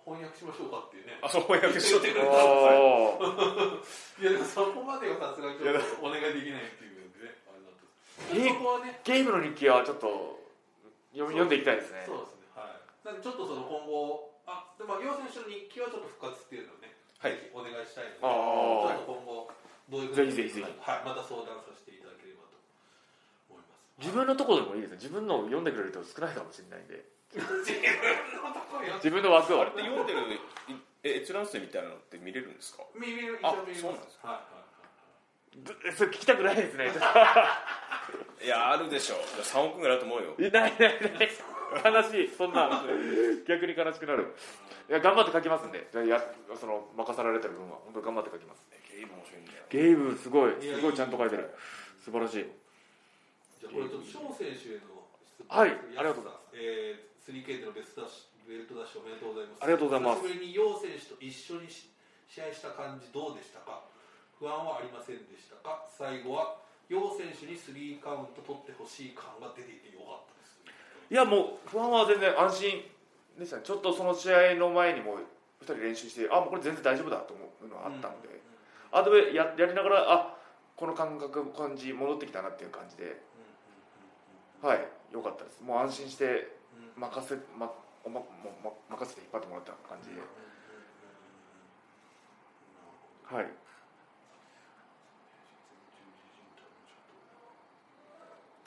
[0.05, 1.18] 翻翻訳しましょうかっていうね。
[1.22, 2.12] あそうやってしょって。
[2.12, 3.82] 言ってくれたおー。
[4.22, 7.86] いやでもそこまではさすがにちょっとお願いできないっていうんでねあれなんです。
[8.34, 10.38] えそこはねゲームの日記はちょっと
[11.14, 12.03] 読み読んでいきたいですね。
[12.07, 12.82] そうですねはい。
[13.07, 16.90] なんでちょっとその今後あでも楊選手の日記はちょっと復活っていうのをね
[17.22, 17.38] はい。
[17.55, 19.46] お願いしたいので、ちょっと今後
[19.86, 20.74] どういうぜひぜひぜひ。
[20.82, 22.59] はい、また相談させていただければと
[23.46, 24.03] 思います。
[24.03, 24.98] 自分のところでもいいですね。
[24.98, 29.62] 自分のを読んでくれる人少ないかもしれないんで自分のところや自分の枠を。
[29.62, 30.20] あれって読んでる
[31.05, 32.85] え閲覧数みたいなのって見れるんですか？
[32.95, 33.80] 見る一あ応見ます。
[33.80, 35.91] そうなんですはいはいはい。
[35.91, 36.91] ぶそれ聞きたくないですね。
[38.45, 40.35] いやあるでしょ3億ぐらいあると思うよ。
[40.39, 41.30] いないないない。
[42.03, 42.28] 悲しい。
[42.37, 42.85] そんな。
[43.47, 44.35] 逆に悲しくなる。
[44.89, 45.89] いや頑張って書きますんで。
[45.91, 47.76] じゃあやその任されてる分は。
[47.85, 48.66] 本当に頑張って書きます。
[48.91, 49.64] ゲーム面白いんだよ。
[49.70, 50.53] ゲームすごい。
[50.61, 51.51] すごいちゃんと書いてる。
[52.05, 52.47] 素晴らしい。
[53.61, 55.03] じゃあこれちょっと翔選手への
[55.49, 56.43] はいありがとうございます。
[56.55, 59.62] えー、3K でのベストダッシュベルトダッシュおめでとうございます。
[59.62, 60.23] ありがとうございます。
[60.27, 61.87] 久しぶりに楊選手と一緒にし
[62.27, 63.87] 試合した感じどうでしたか？
[64.35, 65.87] 不安はありませんでしたか？
[65.87, 66.59] 最後は
[66.91, 72.83] 楊選手にスリーカウント取ってほしい感が出ていてよかったですいやもう不安は全然安心
[73.39, 73.57] でした。
[73.57, 75.23] ねちょっとその試合の前にも
[75.62, 78.43] 2人練習してあもうこれ全然大丈夫だと思うのがあったので、
[78.91, 80.35] あとでややりながらあ
[80.75, 83.23] この感覚感じ戻ってきたなっていう感じで。
[84.59, 85.62] はい良かったです。
[85.62, 86.61] もう安心して
[86.97, 87.73] 任せ、ま
[88.05, 90.20] おまもうま任せて引っ張ってもらった感じで。
[93.25, 93.47] はい。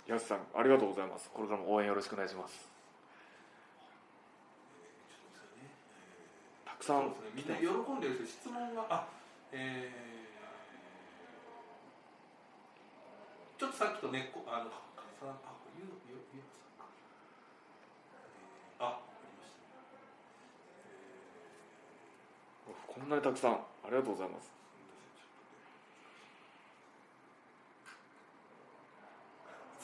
[0.08, 1.32] やすさんありがとうございます。
[1.34, 2.70] これからも応援よろしくお願いします。
[6.64, 7.01] たくさん。
[7.01, 9.08] そうですね、みんな喜んでるし質問があ
[9.51, 14.72] えー、ちょっとさっきとねあのあ
[15.18, 16.43] これゆうゆうゆう
[16.78, 16.91] さんか、
[18.80, 19.64] えー、あありました
[22.70, 23.51] ね、こんなにたくさん。
[23.51, 23.57] あ
[23.89, 24.51] りがとうございます。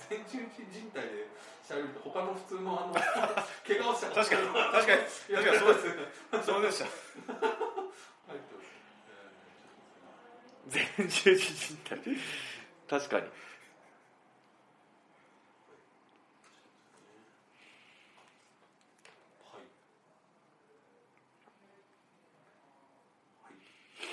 [0.09, 1.27] えー、前十字靭帯で
[1.67, 2.93] しゃべると他の普通のあの
[3.67, 4.47] 怪我をした確かに。
[4.47, 5.01] 確かに。
[5.35, 5.59] 確かに。
[5.59, 6.85] そうですそうでした。
[6.85, 8.39] はい
[10.67, 12.17] 全十字靭帯
[12.87, 13.31] 確かにはい。
[23.43, 23.53] はい。
[23.53, 24.03] う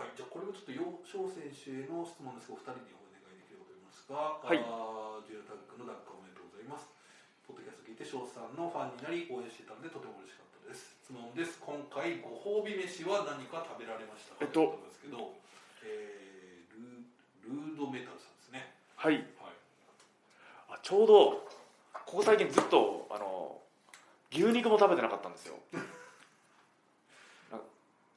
[0.00, 0.16] ーんはい。
[0.16, 1.00] じゃあこれをちょっと楊
[1.66, 6.86] 翔選手への質問ですが、お二人にお願いできればと思いますが、はいあージュニアタッグの奪還おめでとうございます。
[7.42, 10.94] ポッドキャスト聞いて翔さんのファンになり応援していたのでとても嬉しかったです。
[11.02, 11.58] 質問です。
[11.58, 14.46] 今回ご褒美飯は何か食べられましたか？
[14.46, 15.34] えっとですけど、
[15.82, 18.70] えー、ルールードメタルさんですね。
[18.94, 19.58] はいはい。
[20.70, 21.42] あちょうど
[22.06, 23.58] ここ最近ずっとあの
[24.30, 25.58] 牛肉も食べてなかったんですよ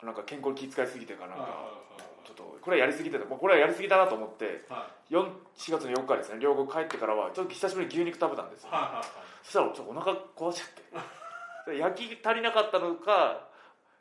[0.02, 1.70] ななんか健康に気遣いすぎてかなんか
[2.26, 5.14] ちょっとこれはやりすぎてたこれはやりすぎだなと思ってはい。
[5.14, 5.26] 4
[5.58, 8.70] 4月の4日ですね両国帰ってからはちょっと久しぶりに牛肉食べたんですよ。
[9.44, 13.48] そしたらちょっとお腹壊しちゃってで焼き足りなかったのか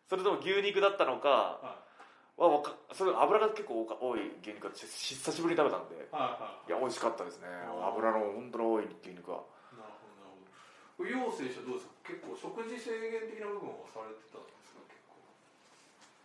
[0.09, 1.61] それとも牛肉だったのか
[2.39, 6.71] はかそれ油が結構多い牛肉がし久しぶりに食べたんではい。
[6.71, 9.43] や美味しかったですねうん油の本当に多い牛肉は
[9.75, 11.27] なるほどなるほど。
[11.27, 12.15] 楊選手はどうですか？
[12.15, 14.39] 結構食事制限的な部分はされてた？
[14.39, 14.58] んですか。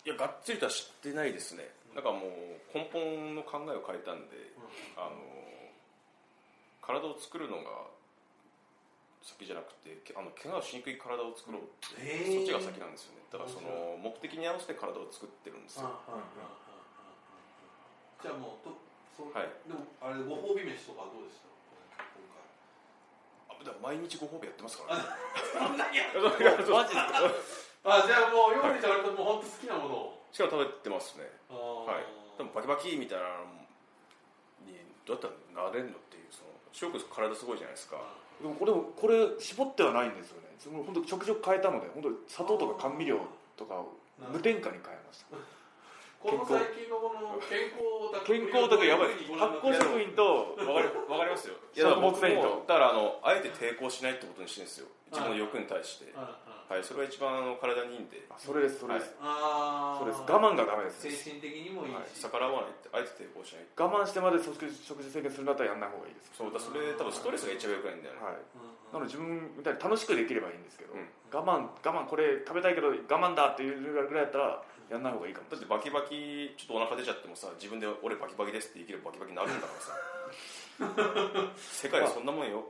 [0.06, 1.70] いやがっつりとは知ってないですね。
[1.96, 4.36] なんかもう根本の考えを変えたんで
[4.98, 5.16] あの
[6.82, 7.88] 体を作るのが
[9.24, 11.96] 先じゃなくてけあの怪我をしにくい体を作ろうって、
[12.28, 13.24] そっちが先なんですよね。
[13.32, 15.88] だからその目的に合わせて体を作ってるんですよ、
[18.22, 18.76] じゃあもうと
[19.16, 19.48] そう、はい。
[19.64, 21.48] でもあれご褒美飯とかはどうでした？
[22.20, 25.08] 今あだから毎日ご褒美やってますからね。
[25.54, 25.64] 回。
[25.64, 26.04] そんなに。
[26.68, 27.00] マジで
[27.84, 30.24] あ、じゃあもう楊選手は割ともう本当好きなものを。
[30.32, 31.30] しかも食べてますね。
[31.50, 32.06] ははい。
[32.38, 33.64] でもバキバキみたいなの
[34.66, 38.02] にどうやったらなれんのっていうその翔くん体すごいじゃないですか。
[38.42, 40.48] でもこれもこれ絞ってはないんですよね。
[40.58, 43.20] その本当食事を変えたので本当砂糖とか甘味料
[43.58, 43.94] とかを
[44.32, 45.36] 無添加に変えました
[46.24, 47.84] この最近のこの健康
[48.16, 49.20] だ健康とかやばい。
[49.28, 50.56] 発酵食品と。
[50.56, 51.60] わかりわかりますよ。
[51.76, 52.64] 食物繊維と。
[52.64, 54.88] だからあのあえて抵抗しないってことにしてるんですよ。
[55.12, 56.08] 自分の欲に対して。
[56.16, 56.82] はい。
[56.82, 60.24] それが一番あの体にいいんで、あそれですそれです、ああそうです。
[60.24, 61.04] 我慢がダメです。
[61.04, 61.94] 精神的にもいい。
[61.94, 63.68] はい、し、逆らわないってあえて抵抗しない。
[63.76, 68.40] 我慢してまで食事食事制限するんだったらやんない方がいいですそうだそれ多分ストレスが一番良くないんだよね、はい。
[68.40, 68.96] うん。
[68.96, 71.06] なので自分みたいに楽しくできればいいんですけど、うん。
[71.30, 74.64] 我慢我慢これ食べたいけど我慢だっていうぐらいだったら
[74.94, 75.50] やんない方がいいかも。
[75.50, 79.98] だってバキバキちょっとお腹出ちゃってもさ自分で俺バキバキですって言い切ればバキバキになるんだからさ。
[81.58, 82.64] 世界はそんなもんよ。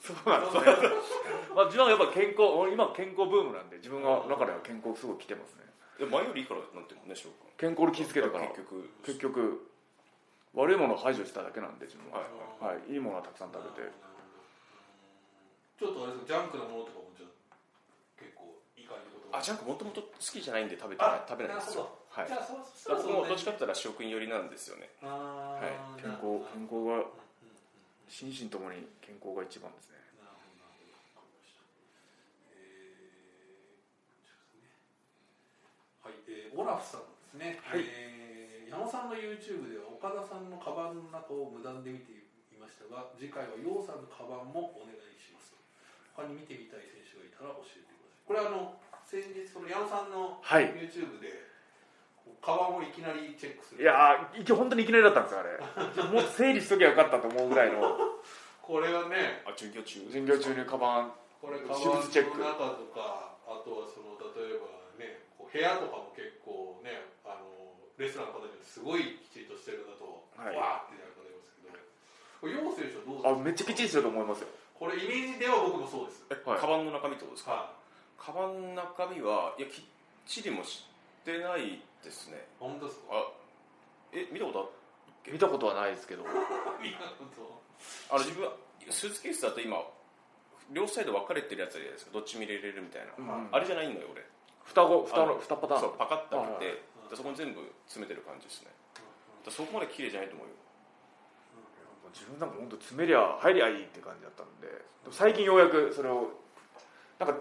[0.00, 0.64] そうなんですね
[1.54, 5.68] まあ自分はやっぱ健康俺今健康ブームなんで自分の中では健康すごい来てますね。
[6.06, 7.52] 前よりいいからなんてもんね翔くん。
[7.58, 8.88] 健康に気付けてから結局。
[9.04, 9.66] 結局
[10.54, 12.24] 悪いものを排除しただけなんで自分は。
[12.24, 12.96] はいはい、い。
[12.96, 13.90] いものはたくさん食べて。
[15.78, 17.26] ちょっとあれですかジャンクなものとかもじゃ
[19.32, 21.88] あジャンクもともと好きじゃないんで食べてない食べないんですよ。
[22.10, 22.28] はい。
[22.28, 24.90] じゃあそうだから僕もどっちかって言ったら食品寄りなんですよね。
[25.02, 26.02] はい。
[26.02, 27.04] 健康健康が
[28.08, 29.98] 心身ともに健康が一番ですね。
[30.18, 31.22] なるほどなるほど。
[31.22, 31.62] わかりました
[32.54, 33.78] えー
[34.10, 34.74] こちらですね。
[36.02, 37.86] はい、えーオラフさんですね、はい。
[37.86, 42.14] えー矢野さんの YouTube では岡田さんのカバンの中を無断で見て
[42.54, 45.50] いましたが次回は楊さんのカバンもお願いします
[46.14, 48.30] 他に見てみたい選手がいたら教えてください。
[48.30, 50.64] これあの先日その矢野さんのはい。
[50.74, 51.48] YouTube で
[52.40, 53.82] カバンをいきなりチェックする。
[53.82, 55.58] いやーいき本当にいきなりだったんですよあれ。
[56.14, 57.96] もっと整理しときゃよかったと思うぐらいの。
[58.62, 60.00] これはねあ巡業中？
[60.08, 61.12] 巡業中にカバン。
[61.40, 62.38] これカバン私物チェック。
[62.38, 70.56] の中とかあとはその例えばね部屋とかも結構ねあのレストランの方にすごいきちっとしてるだと、はい。
[70.56, 71.76] わーってやる方いますけど。
[72.40, 73.28] これ楊選手はどうですか？
[73.28, 74.48] あめっちゃきっちりしてると思いますよ。
[74.78, 76.24] これイメージでは僕もそうです。
[76.30, 76.58] え、はい。
[76.60, 77.52] カバンの中身ってことですか？
[77.52, 77.79] は
[78.20, 79.84] カバンの中身はいやきっ
[80.26, 80.86] ちりもし
[81.24, 82.36] てないですね。
[82.36, 83.04] い本当ですか？
[83.12, 83.24] あ
[84.12, 84.62] え見たことあ
[85.26, 86.22] る見たことはないですけど。
[86.82, 88.14] 見たこと？
[88.14, 88.52] あの自分は
[88.90, 89.82] スーツケースだと今
[90.70, 92.12] 両サイド分かれてるやつじゃないですか？
[92.12, 93.48] どっちも入れれるみたいな、うん。
[93.52, 94.22] あれじゃないのよ俺。
[94.64, 95.80] 双子双あのの二パターン。
[95.80, 97.10] そうパカッと開けて、はい。
[97.10, 98.70] でそこに全部詰めてる感じですね。
[99.44, 100.54] だそこまで綺麗じゃないと思うよ。
[102.12, 104.68] 自分なんか本当詰めりゃ入りゃいいって感じだったんで。
[105.10, 106.30] 最近ようやくそれを
[107.18, 107.38] なんか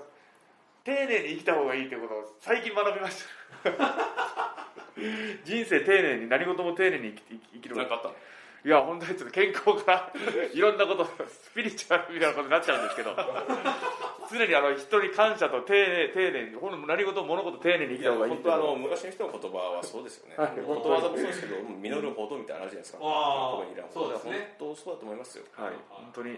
[0.84, 3.24] 丁寧に生きた方がいいってことを最近学びまし
[3.64, 3.70] た。
[5.46, 7.76] 人生丁寧に何事も丁寧に生き生き生きる。
[7.76, 8.08] なんかあった。
[8.10, 8.16] の
[8.66, 10.12] いや本当にちょっと健康から
[10.54, 13.16] いろんなことスピリチュアルみたいなことになっちゃうんですけど。
[14.30, 20.50] 常にあの人に感謝と丁寧丁寧にほんと何事も物事丁寧に生きた方がいい本当あの昔の人の言葉はそうですよね、はい。
[20.62, 23.52] ことわざもそうですけど実るほどみたいなのあるじゃないですか、あー。
[23.52, 24.56] ここにいらんそうですね。
[24.60, 25.46] 本当そうだと思いますよ。
[25.58, 25.74] はい。
[25.90, 26.38] 本当に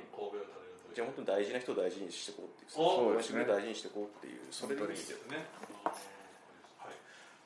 [0.93, 2.81] じゃあ本当に大事な人を大事にしていこうっていう。
[2.81, 3.39] おそうですね。
[3.39, 5.45] 自分を大事にしていこうっていうそれでいいですね。
[5.83, 6.93] はい。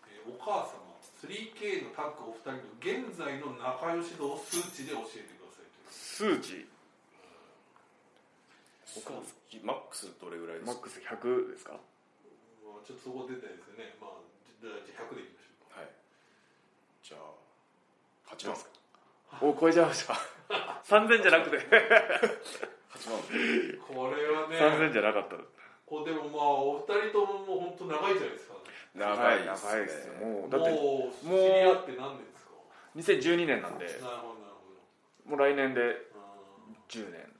[0.09, 0.73] えーお母様、
[1.21, 6.41] 3K のタッグお二人の現在の仲良し度を数値で教えてくださいという。
[6.41, 6.65] 数値？
[9.63, 10.73] マックスどれぐらいですか？
[10.73, 11.73] マックス100ですか？
[11.73, 11.79] ま
[12.81, 13.93] あちょっとそこ出たいですよね。
[14.01, 14.11] まあ
[14.61, 15.89] じゃあじゃあ100でいきましょはい。
[17.03, 17.21] じゃあ
[18.33, 18.57] 8万
[19.51, 20.13] お超えちゃいました。
[20.87, 21.57] 3000じゃなくて
[22.95, 23.77] 8万う。
[23.83, 25.35] これはね、3000じゃなかった。
[25.85, 28.55] こうでもまあお二人とももう本当長いじゃないですか。
[28.95, 29.69] 長いですね。
[29.69, 33.85] 長いですよもうだってもう知り合って何年ですか？2012年なんで。
[33.85, 34.55] なるほどなる
[35.25, 35.81] もう来年で
[36.13, 36.23] ほ
[36.73, 37.01] ど。
[37.01, 37.35] 10年。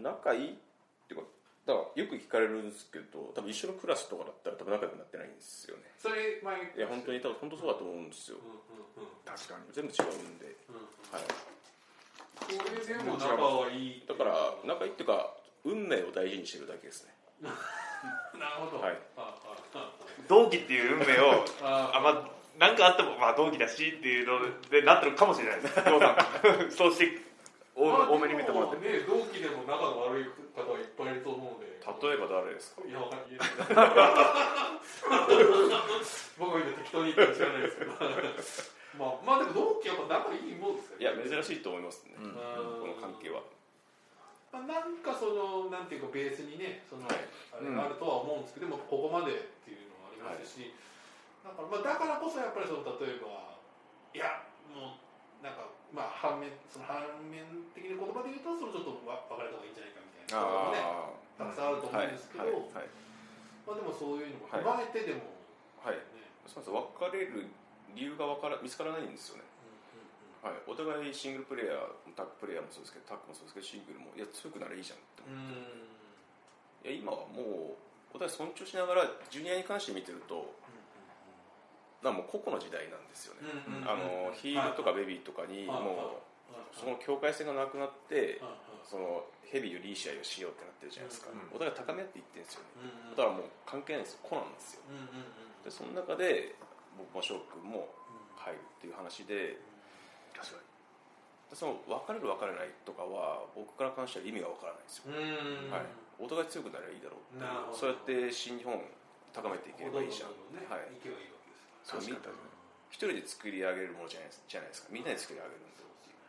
[0.00, 0.56] 仲いいっ
[1.08, 1.26] ていうか
[1.66, 5.82] だからよく聞かれるんですけど多分一緒のクラスとかだったら多分仲良くなってないんですよね。
[5.98, 8.38] それ前にいや本当に多分本当そうだと思うんですよ。
[8.40, 9.12] うんうんうん。
[9.24, 9.68] 確かに。
[9.72, 10.82] 全部違うんで、うんうん。
[11.12, 11.34] はい、こ
[12.48, 12.54] れ
[12.98, 14.04] でも仲はいい。
[14.06, 15.34] だから仲いいっていうか
[15.64, 17.14] 運命を大事にしてるだけですね。
[17.42, 17.56] なる
[18.70, 18.82] ほど。
[18.82, 18.98] はい。
[20.28, 24.38] 同期っていう運命を ああまあなんかあってもまあ同期だしっていうの
[24.70, 26.76] でなってるかもしれないです。
[26.76, 27.18] そうして
[27.74, 28.88] 多めに見てもらって。
[28.88, 30.24] でね同期でも仲の悪い
[30.54, 31.72] 方はいっぱいいると思うので。
[32.08, 32.82] 例えば誰ですか？
[32.86, 33.28] いやわかんない。
[36.38, 37.92] 僕は今適当に言ったら知らないですけど
[38.98, 42.32] まあまあでも同期やっぱ仲いいもんですよいや珍しいと思いますね、うん。
[42.32, 43.40] この関係は。
[44.52, 47.24] まあ、なんかそのなんていうかベースにねその、はい。
[47.56, 50.76] あれがあるとは思うんですけど、でもここまでっていうのはありますし、
[51.40, 53.56] なんかまあだからこそやっぱりその例えば
[54.12, 57.00] いやもうなんかまあ反面その反
[57.32, 62.52] 面的な言葉で言うとそのちょっとわ別れた方がいいんじゃないかみたいなこともねあたくさんあると思うんですけど、はい。
[62.76, 62.92] はい。
[63.64, 65.32] まあでもそういうのも踏まえてでも、
[65.80, 66.28] はい、はい、ね。
[66.44, 66.84] そうです別
[67.16, 67.48] れる
[67.94, 69.44] 理由がわから見つからないんですよね。
[70.42, 71.78] はい、お互いシングルプレイヤー
[72.16, 76.82] タッグプレイヤーもそうですけどタッグもそうですけどシングルもいや強くならいいじゃんってうんうんうん。
[76.82, 80.50] いや今はもうお互い尊重しながらジュニアに関して見てると
[82.02, 83.46] なんかもう個々の時代なんですよね、
[83.86, 85.86] あのヒールとかベビーとかにはい。
[85.86, 86.18] も
[86.50, 86.74] うはい。
[86.74, 88.82] その境界線がなくなってはい。
[88.82, 93.14] そのヘビーよりいい試合をしようってなってるじゃないですか、うんお互い高め合っていってるんですよね。
[93.14, 94.18] だからもう関係ないんです。
[94.18, 94.82] よ個なんですよ。
[95.62, 96.56] でその中で
[96.96, 97.88] 僕も翔くんも
[98.36, 99.58] 入るっていう話で
[100.34, 100.62] 確かに。
[101.52, 105.20] その別れる別れないとかは僕から関しては意味がわからないんですよ、う
[105.68, 105.68] ん。
[105.68, 108.80] はい、お互い強くなればいいだろうってそうやって新日本
[109.36, 112.40] 高めていければいいじゃん、ね、はい、いけばいいわけですそうみ確かに。
[112.88, 114.96] 一人で作り上げるものじゃないじゃないですか。
[114.96, 116.24] みんなで作り上げるんだよっていう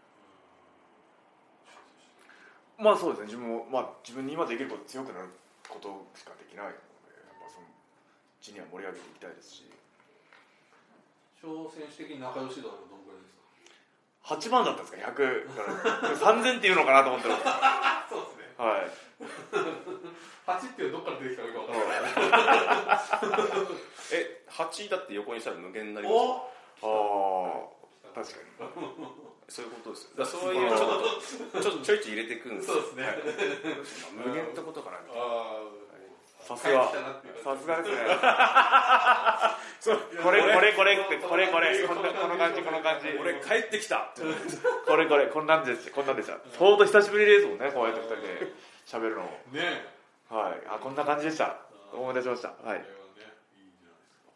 [2.83, 3.31] まあそうですね。
[3.31, 5.31] 自分も、まあ、自分に今できること強くなる
[5.71, 6.75] ことしかできないの
[7.07, 7.71] でやっぱその
[8.43, 9.71] ジュニア盛り上げていきたいですし
[11.43, 13.43] 小選手的に仲良し度はどらいですか
[14.23, 15.67] ？8万だったんですか？100から。
[16.15, 17.35] 3000っていうのかなと思ったら。
[17.43, 18.43] あ そうですね。
[18.57, 18.87] はい。
[20.47, 22.11] 8っていうどっから出てきたのか分からない。
[24.13, 26.17] え8だって横にしたら無限になります？
[26.83, 26.89] ああ
[28.15, 28.45] 確かに。
[29.49, 30.55] そういうことですよだそう。
[30.55, 30.89] いうちょっ
[31.51, 32.75] とちょっとちょいちょい入れていくんですよ。
[32.75, 33.17] そうですね、はい。
[34.27, 35.21] 無限ってことかなみたいな。
[35.21, 35.59] ああ
[36.43, 36.91] さすが。
[37.43, 38.03] さすがですね。
[40.23, 43.07] これこれこれってこれこれこんなこの感じこの感じ。
[43.19, 44.11] 俺帰ってきた。
[44.85, 46.37] これこれこんなんですこんなんでした。
[46.57, 48.53] 相当久しぶりですもんねこうやって2人で
[48.85, 49.23] 喋るの。
[49.51, 49.85] ね
[50.29, 50.61] はい。
[50.67, 51.57] あこんな感じでした。
[51.93, 52.49] 思い出しました。
[52.49, 52.79] はい。
[52.79, 52.85] ね
[53.55, 54.31] いいんじゃないですか、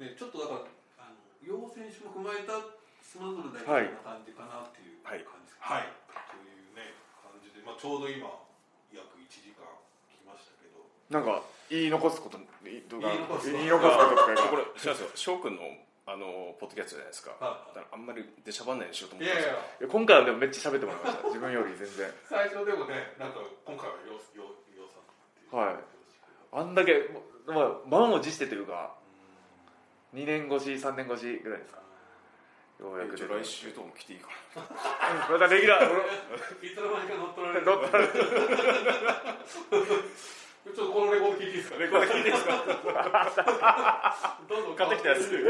[0.00, 0.60] うんねちょっとだから
[0.98, 2.52] あの両選手も踏まえた
[3.02, 5.24] それぞれ大事な感じかなっていうはい。
[5.24, 5.82] 感じですはい、
[6.30, 6.38] とい
[6.72, 7.32] うね感
[7.66, 8.30] まあ、ちょうど今
[8.92, 9.66] 約1時間
[11.10, 13.52] なんか言い残すこと言い言い残すこと。
[13.52, 15.62] 言い残すこととかこれ知らんですよ翔くんの
[16.06, 17.32] あのポッドキャストじゃないですか。
[17.40, 19.88] はだからあんまり出しゃばんないようにしようと思いやいってますやいや。
[19.88, 21.26] 今回はでもめっちゃ喋ってもらいました。
[21.28, 24.96] 自分より全然最初でもねなんか今回はようようようさ
[25.56, 25.76] はい。
[26.52, 27.08] あんだけ、
[27.46, 28.94] まあ、満を持してというか
[30.16, 31.78] 2年越し3年越しぐらいですか。
[32.80, 34.62] ようやくじゃあ来週とかも来ていいかな。
[35.28, 35.84] またレギュラー。
[36.64, 37.66] いつの間にか乗っ取られる。
[37.66, 38.08] 乗っ取られ
[40.74, 41.78] ちょっとこのレコード聞いていいですか？
[41.78, 42.52] レコード聞いていいですか？
[44.48, 45.30] どんどん買ってきたやつ。
[45.30, 45.48] うん。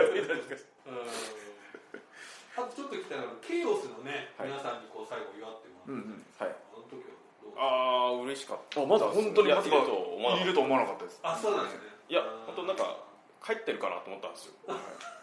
[2.59, 4.49] あとちょっと来たらケイオスのね、はい。
[4.49, 6.27] 皆さんにこう最後祝ってもらって、うんうん。
[6.39, 6.51] はい。
[6.51, 8.83] あの時はどうああ嬉しかった。
[8.83, 10.45] あまず本当にいやいると思わなかった。
[10.45, 11.21] いると思わなかったです。
[11.23, 11.81] あそうなんですね。
[12.09, 12.97] いや本当なんか
[13.45, 14.55] 帰ってるかなと思ったんですよ。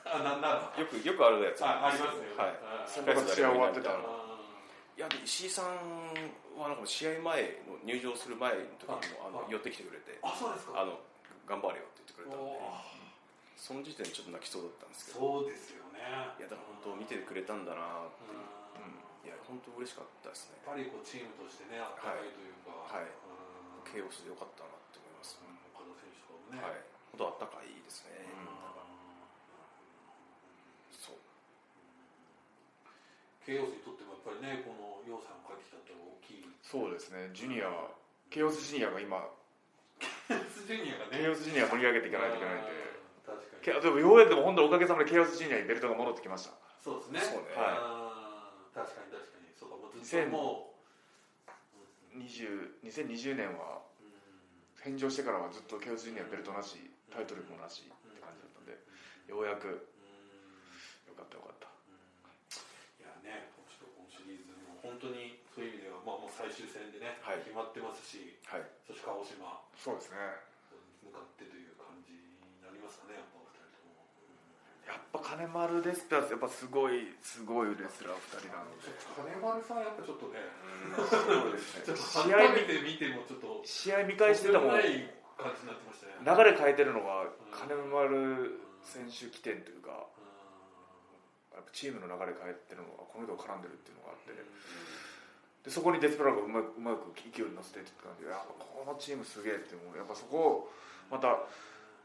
[0.06, 0.82] あなんだろう。
[0.82, 1.66] よくよくあるやつ。
[1.66, 2.28] あありますね。
[2.38, 2.56] はい。
[2.64, 5.76] あそんな試合終わってたらいやで石井さん
[6.62, 10.82] はなんか試合前の入場する前の時にもあのあ寄ってきてくれてあそうですか。
[10.82, 11.00] あの
[11.46, 12.60] 頑張れよって言ってくれたんで。
[13.56, 15.42] その時点でちょっと泣きそうだったんですけど。
[15.42, 16.04] そうですよね。
[16.38, 18.44] いやだから本当見てくれたんだなっていう、
[18.84, 18.92] うん。
[18.92, 20.60] うん、いや本当嬉しかったですね。
[20.68, 22.30] やっぱりこうチームとしてねあったかい。
[22.30, 22.76] というか。
[22.92, 23.08] はい。
[23.08, 23.88] うん。
[23.88, 25.38] ケイオスでよかったなって思います、
[25.72, 26.62] 岡田選手とかもね。
[26.62, 26.82] はい。
[27.16, 28.60] 本当あったかいですね、うん
[30.92, 31.16] そう
[33.46, 36.50] ケイオスにとってもやっぱりねこのヨウさんが帰ってきたって大きい。
[36.66, 37.30] そうですね。
[37.34, 37.70] ジュニア
[38.34, 39.22] ケイオスジュニアが今
[40.28, 41.18] ケイオスジュニアがね。
[41.18, 42.74] ケイオスジュニア盛り上げていかないといけないんで。
[43.22, 46.58] 確かけにでもようやくでも本当おかげさまでケイオスジュニアにベルトが戻ってきました。
[46.82, 47.22] そうですね。
[47.22, 47.54] そうね。
[47.58, 49.54] あー確かに確かに。
[49.54, 50.74] そうかもうずっとも
[52.18, 54.18] う20 2020年はうん。
[54.82, 56.78] 返上してからはずっとケイオスジュニアベルトなし
[57.14, 58.74] タイトルもなしって感じだったんで
[59.30, 59.78] ようやくうん。
[59.78, 61.70] よかったよかった
[63.02, 64.54] いやね、ちょっと今シリーズ
[64.85, 67.44] も本当にそういう意味では、まあ、もう最終戦でね、はい。
[67.44, 68.64] 決まってますし、はい。
[68.88, 69.60] そして鹿児島。
[69.76, 70.40] そうですね。
[71.04, 74.08] に向かってという感じになりますかね、やっぱお二人とも。
[74.88, 78.88] やっぱ金丸デスペラスやっぱすごいすごいレスラー2人なので。
[79.20, 80.40] 金丸さん、やっぱちょっとね、
[80.96, 86.24] すごいです ちょっとね試合改めて見ても、ちょっと、試合見返してたもん流ない感じになってましたね。
[86.24, 90.08] れ変えてるのが金丸選手起点というか
[91.56, 94.36] やっぱチームの流れ変えてるのがこの人が絡んでるっていうのがあって。
[95.66, 99.98] でそこにデスペラーがうまくうまく勢いに乗せてって感じでやっぱこのチームすげえって思う。
[99.98, 100.72] やっぱそこを
[101.10, 101.42] また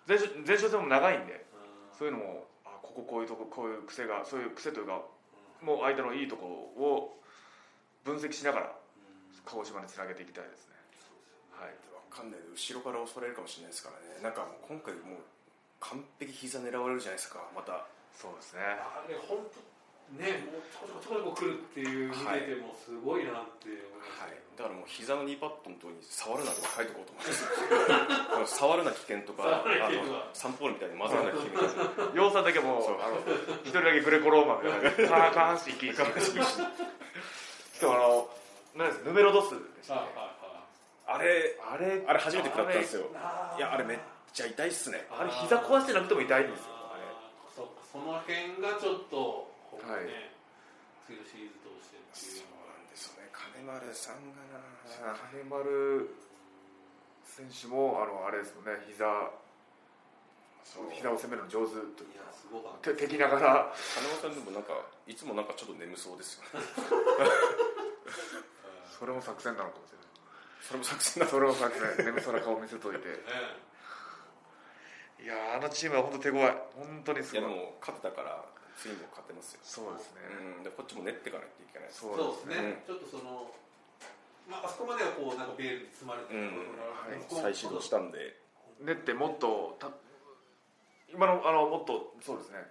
[0.08, 1.44] 前哨前哨戦も長いんで
[1.92, 5.04] そういうのもあこここういうとここういう癖がそういう癖というか
[5.60, 7.20] もう相手のいいところを
[8.02, 8.72] 分析しながら
[9.44, 10.74] 鹿児島につなげていきたいですね。
[11.52, 11.76] はい。
[11.92, 12.40] わかんない。
[12.40, 14.22] 後ろから襲われるかもしれないですからね。
[14.24, 15.22] なんかもう今回もう
[15.80, 17.44] 完璧膝狙われるじゃないですか。
[17.54, 17.84] また
[18.16, 18.60] そうですね。
[18.62, 22.22] あれ、本当、ね、もうちょこちょこちょこちょこ来るっていう、見て
[22.54, 24.32] ても、すごいなって思いましたはい。
[24.32, 24.42] ね。
[24.58, 30.04] だからもう膝の2パッドのところに触るなとか書いておこうと思って触るな危険とか触るなあの
[30.34, 33.00] サンポールみたいに混ざるな危険みたいな洋さんだけもうそう。
[33.00, 33.16] あの
[33.64, 36.04] 一人だけグレコローマンみたいな下半身禁止しか
[37.88, 38.28] もあの
[38.76, 40.18] 何ですヌメロドスでしたっけ？
[41.16, 41.56] はいはいはいあれ。
[41.64, 43.06] あれあれ初めて食らったんですよ。
[43.56, 43.98] いやあれめっ
[44.34, 45.06] ちゃ痛いっすね。
[45.10, 46.66] あれ膝壊してなくても痛いんですよ
[47.90, 50.06] その辺がちょっと、ほんまはい。
[50.06, 50.30] ね、
[51.10, 53.26] 次のシリーズ通してっていうそうなんですよね。
[53.34, 54.62] 金丸さんがな
[55.18, 56.06] 金丸
[57.26, 58.78] 選手もあのあれですもんね。
[58.86, 59.02] 膝
[60.62, 62.94] そう膝を攻めるの上手といういやすごかった。
[62.94, 63.74] て敵ながら。
[63.74, 64.70] 金丸さんでもなんか
[65.10, 66.62] いつもなんかちょっと眠そうですよね。
[68.94, 70.14] それも作戦なのかもしれない。
[70.62, 72.06] それも作戦だそれも作戦。
[72.06, 73.08] 眠そうな顔見せといて。
[73.08, 73.14] ね
[75.20, 76.52] いやーあのチームは本当手強い。
[76.74, 77.50] 本当にすいごい。
[77.50, 78.44] やでも勝てたから
[78.76, 79.60] 次も勝てますよ。
[79.62, 80.24] そうですね、
[80.56, 80.64] うん。
[80.64, 82.00] でこっちも練っていかないといけないです。
[82.00, 82.96] そうそうですね、うん。
[82.96, 83.52] ちょっとその、
[84.48, 87.20] まあ、あそこまではこうなんかベールに包まれてるところがうん。
[87.28, 88.40] ここ再始動したんで。
[88.80, 89.92] 練ってもっとた
[91.12, 92.64] 今のあのもっとそうですね。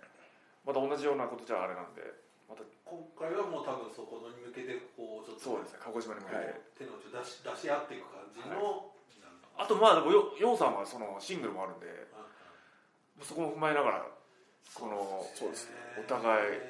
[0.66, 2.02] また同じようなことじゃあれなんで。
[2.50, 5.86] また今回はもう多分そこに向けてこうちょっとそうですね。
[5.86, 6.58] 鹿児島に向けて、はい。
[6.74, 8.90] 手の内を出し出し合っていく感じの、
[9.22, 11.86] なんかあとまあでもよヨウさんはそのシングルもあるんで
[13.22, 14.06] そこも踏まえながら
[14.74, 15.76] このそうですね。
[15.98, 16.62] お互い。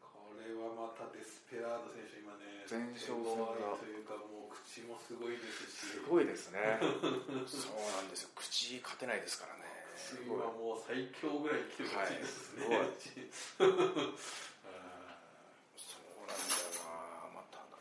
[0.00, 5.98] これはまたデスペラード選手今ね前哨戦手強がいというかもう口もすごいですし。
[5.98, 6.78] すごいですね。
[7.50, 8.30] そうなんですよ。
[8.36, 9.68] 口勝てないですからね。
[9.98, 12.86] 口はもう最強ぐらい来てほしいですね、はい。
[13.58, 13.98] そうなんだよ
[16.86, 17.74] なまただ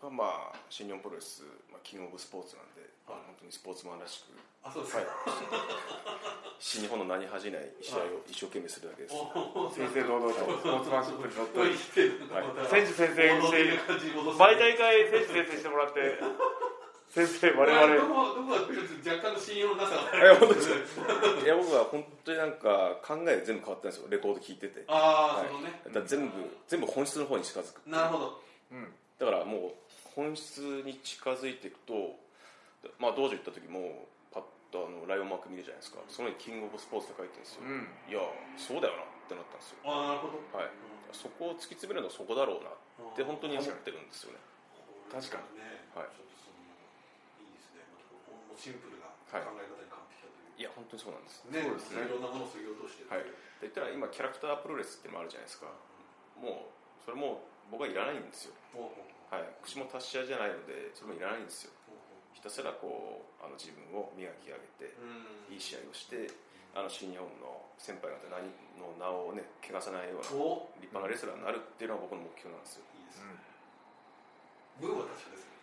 [0.00, 3.20] ね僕はまあ新日本プロレス、まあ、キングオブスポーツなんで、はい。
[3.28, 4.32] 本当にスポーツマンらしく
[4.64, 5.06] あそうですはい。
[6.60, 11.48] 新日本の名に恥じない試合を一生懸命するだけです、正々堂々とスポーツマンシップにのっ
[12.68, 14.38] 選手宣誓して感じに戻す。
[14.40, 16.16] 毎大会選手宣誓してもらって。
[17.10, 17.94] 先生我々。
[17.96, 24.06] どこどこがちょっと若干の信用のなさがいや本当ですいや僕は本当になんか考え全部変わったんですよ。
[24.08, 24.84] レコード聞いてて。
[24.86, 25.48] ああ、はい。
[25.48, 25.80] そのね。
[25.86, 26.34] だから全部
[26.68, 27.82] 全部本質の方に近づく。
[27.88, 28.40] なるほど。
[28.70, 28.86] うん。
[29.18, 29.89] だからもう
[30.20, 32.20] 本質に近づいていくと、
[33.00, 36.04] まあ、道場行った時もパッとあのライオンマーク見るじゃないですか。
[36.12, 37.88] その上にキングオブスポーツって書いてるんですよ、うん。
[38.04, 38.20] いや
[38.60, 39.80] そうだよなってなったんですよ。
[39.88, 40.44] ああなるほど。
[40.52, 40.68] はい。
[41.16, 44.44] そこを突き詰めるのはそこだろうなって本当に思ってるんですよね。
[45.08, 45.88] 確かにね。
[45.96, 46.12] はい。
[46.12, 46.60] ちょっとその
[47.40, 47.80] いいですね。
[48.60, 49.42] シンプルなはい。
[49.42, 51.48] 考え方に完璧だといういや本当にそうなんです。
[51.48, 52.04] ねそうですね。
[52.04, 53.24] いろんなものを削ぎ落としてはい。
[53.24, 55.72] で言ったら今キャラクタープロレスっていうのもあるじゃないですか。
[56.36, 57.40] もうそれも
[57.72, 58.54] 僕はいらないんですよ。
[58.76, 59.44] ほうほうはい。
[59.62, 61.72] 口も達者じゃないのでそれもいらないんですよ。
[61.86, 62.02] ほうほ
[62.34, 65.02] ひたすらこうあの自分を磨き上げてう
[65.48, 65.54] うん。
[65.54, 66.30] いい試合をして
[66.74, 70.70] あの新日本の先輩方何の名をね汚さないようなお。
[70.82, 72.86] 立派なレスラーになるっていうのは僕の目標なんですよ。
[72.98, 73.34] いいですね。
[74.80, 75.60] 文は確かですよね。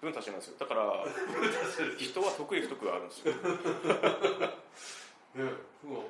[0.00, 0.56] 文達者なんですよ。
[0.58, 1.04] だから
[1.98, 3.34] 人は得意不得意があるんですよ。
[5.34, 5.44] ね
[5.82, 6.02] 文はもう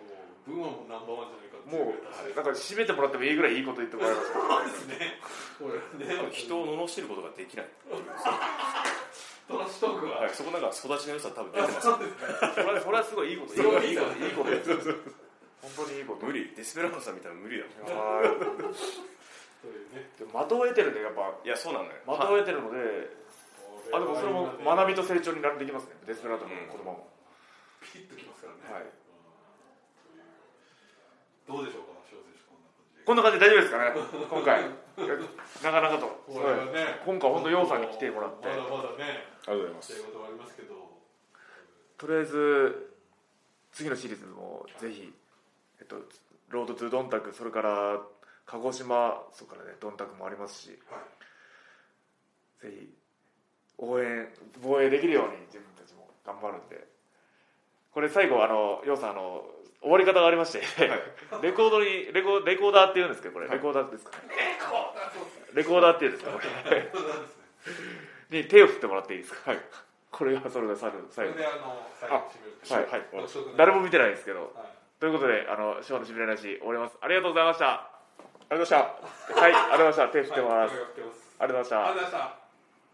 [0.47, 2.03] 文はもうナンバーワンじゃないかっていもう
[2.35, 5.21] なんか締めてもらってもいいぐらいいいこと言ってもらいましたそうですね。
[5.59, 7.67] これね人を罵ることができない。
[9.49, 10.23] トラッシュトークは。
[10.23, 11.81] はい、そこなんか育ちの良さ多分出てます。
[11.83, 12.83] そうですね。
[12.83, 13.55] それはすごいいいこと。
[13.55, 14.51] すごいいいこといいこと
[15.63, 16.27] 本当にいいこと。
[16.27, 16.51] 無理。
[16.57, 17.87] デスペラードさんみたいなの無理だもん
[20.19, 21.31] 的を得てるんでやっぱ。
[21.45, 21.93] いやそうなのよ。
[22.03, 22.79] 的を得てるので
[23.93, 25.95] あでもそれも学びと成長になるできますね。
[26.07, 27.07] デスペラードの言葉も。
[27.81, 28.75] ピリッときますからね。
[28.75, 29.02] はい
[31.47, 32.99] どうでしょうか翔選手こんな感じ。
[32.99, 33.91] でこんな感じで大丈夫ですかね
[34.31, 34.63] 今回。
[35.63, 36.07] なかなかと。
[36.73, 38.47] ね今回本当ヨウさんに来てもらって。
[38.49, 39.93] まだまだねありがとうございます。
[39.93, 40.75] 仕事はありますけど。
[41.99, 42.93] とりあえず
[43.73, 45.13] 次のシリーズもぜひ、
[45.81, 45.97] えっと、
[46.49, 48.03] ロードトゥドンタクそれから
[48.45, 52.67] 鹿児島それからねドンタクもありますしはい。
[52.67, 52.95] ぜひ
[53.79, 54.29] 応援
[54.61, 56.87] 防衛できるように自分たちも頑張るんで
[57.93, 59.45] これ最後あのヨウさんあの
[59.81, 60.63] 終わり方がありまして、
[61.43, 64.13] レコードにレコレコーダーっていうんですけどこれ、レコーダーですか
[65.55, 66.31] レコーダーっていうんですか？
[66.33, 66.41] こ
[68.31, 68.39] れ。
[68.43, 69.51] に手を振ってもらっていいですか？
[69.51, 69.61] はい。
[70.11, 70.99] これがそれが最後。
[71.11, 73.03] そ最後はいはい。
[73.57, 74.41] 誰も見てないですけど。
[74.41, 74.51] はい。
[75.01, 76.97] ということであのショーのしびれなし終わります。
[77.03, 77.67] ありがとうございました。
[77.67, 77.91] あ
[78.53, 79.41] りがとうございました。
[79.41, 80.09] はいありがとうございました。
[80.09, 81.35] 手振ってもらいます、はいありがとうございます。
[81.43, 81.77] ありがとうございました。
[81.77, 82.42] ありがとうございました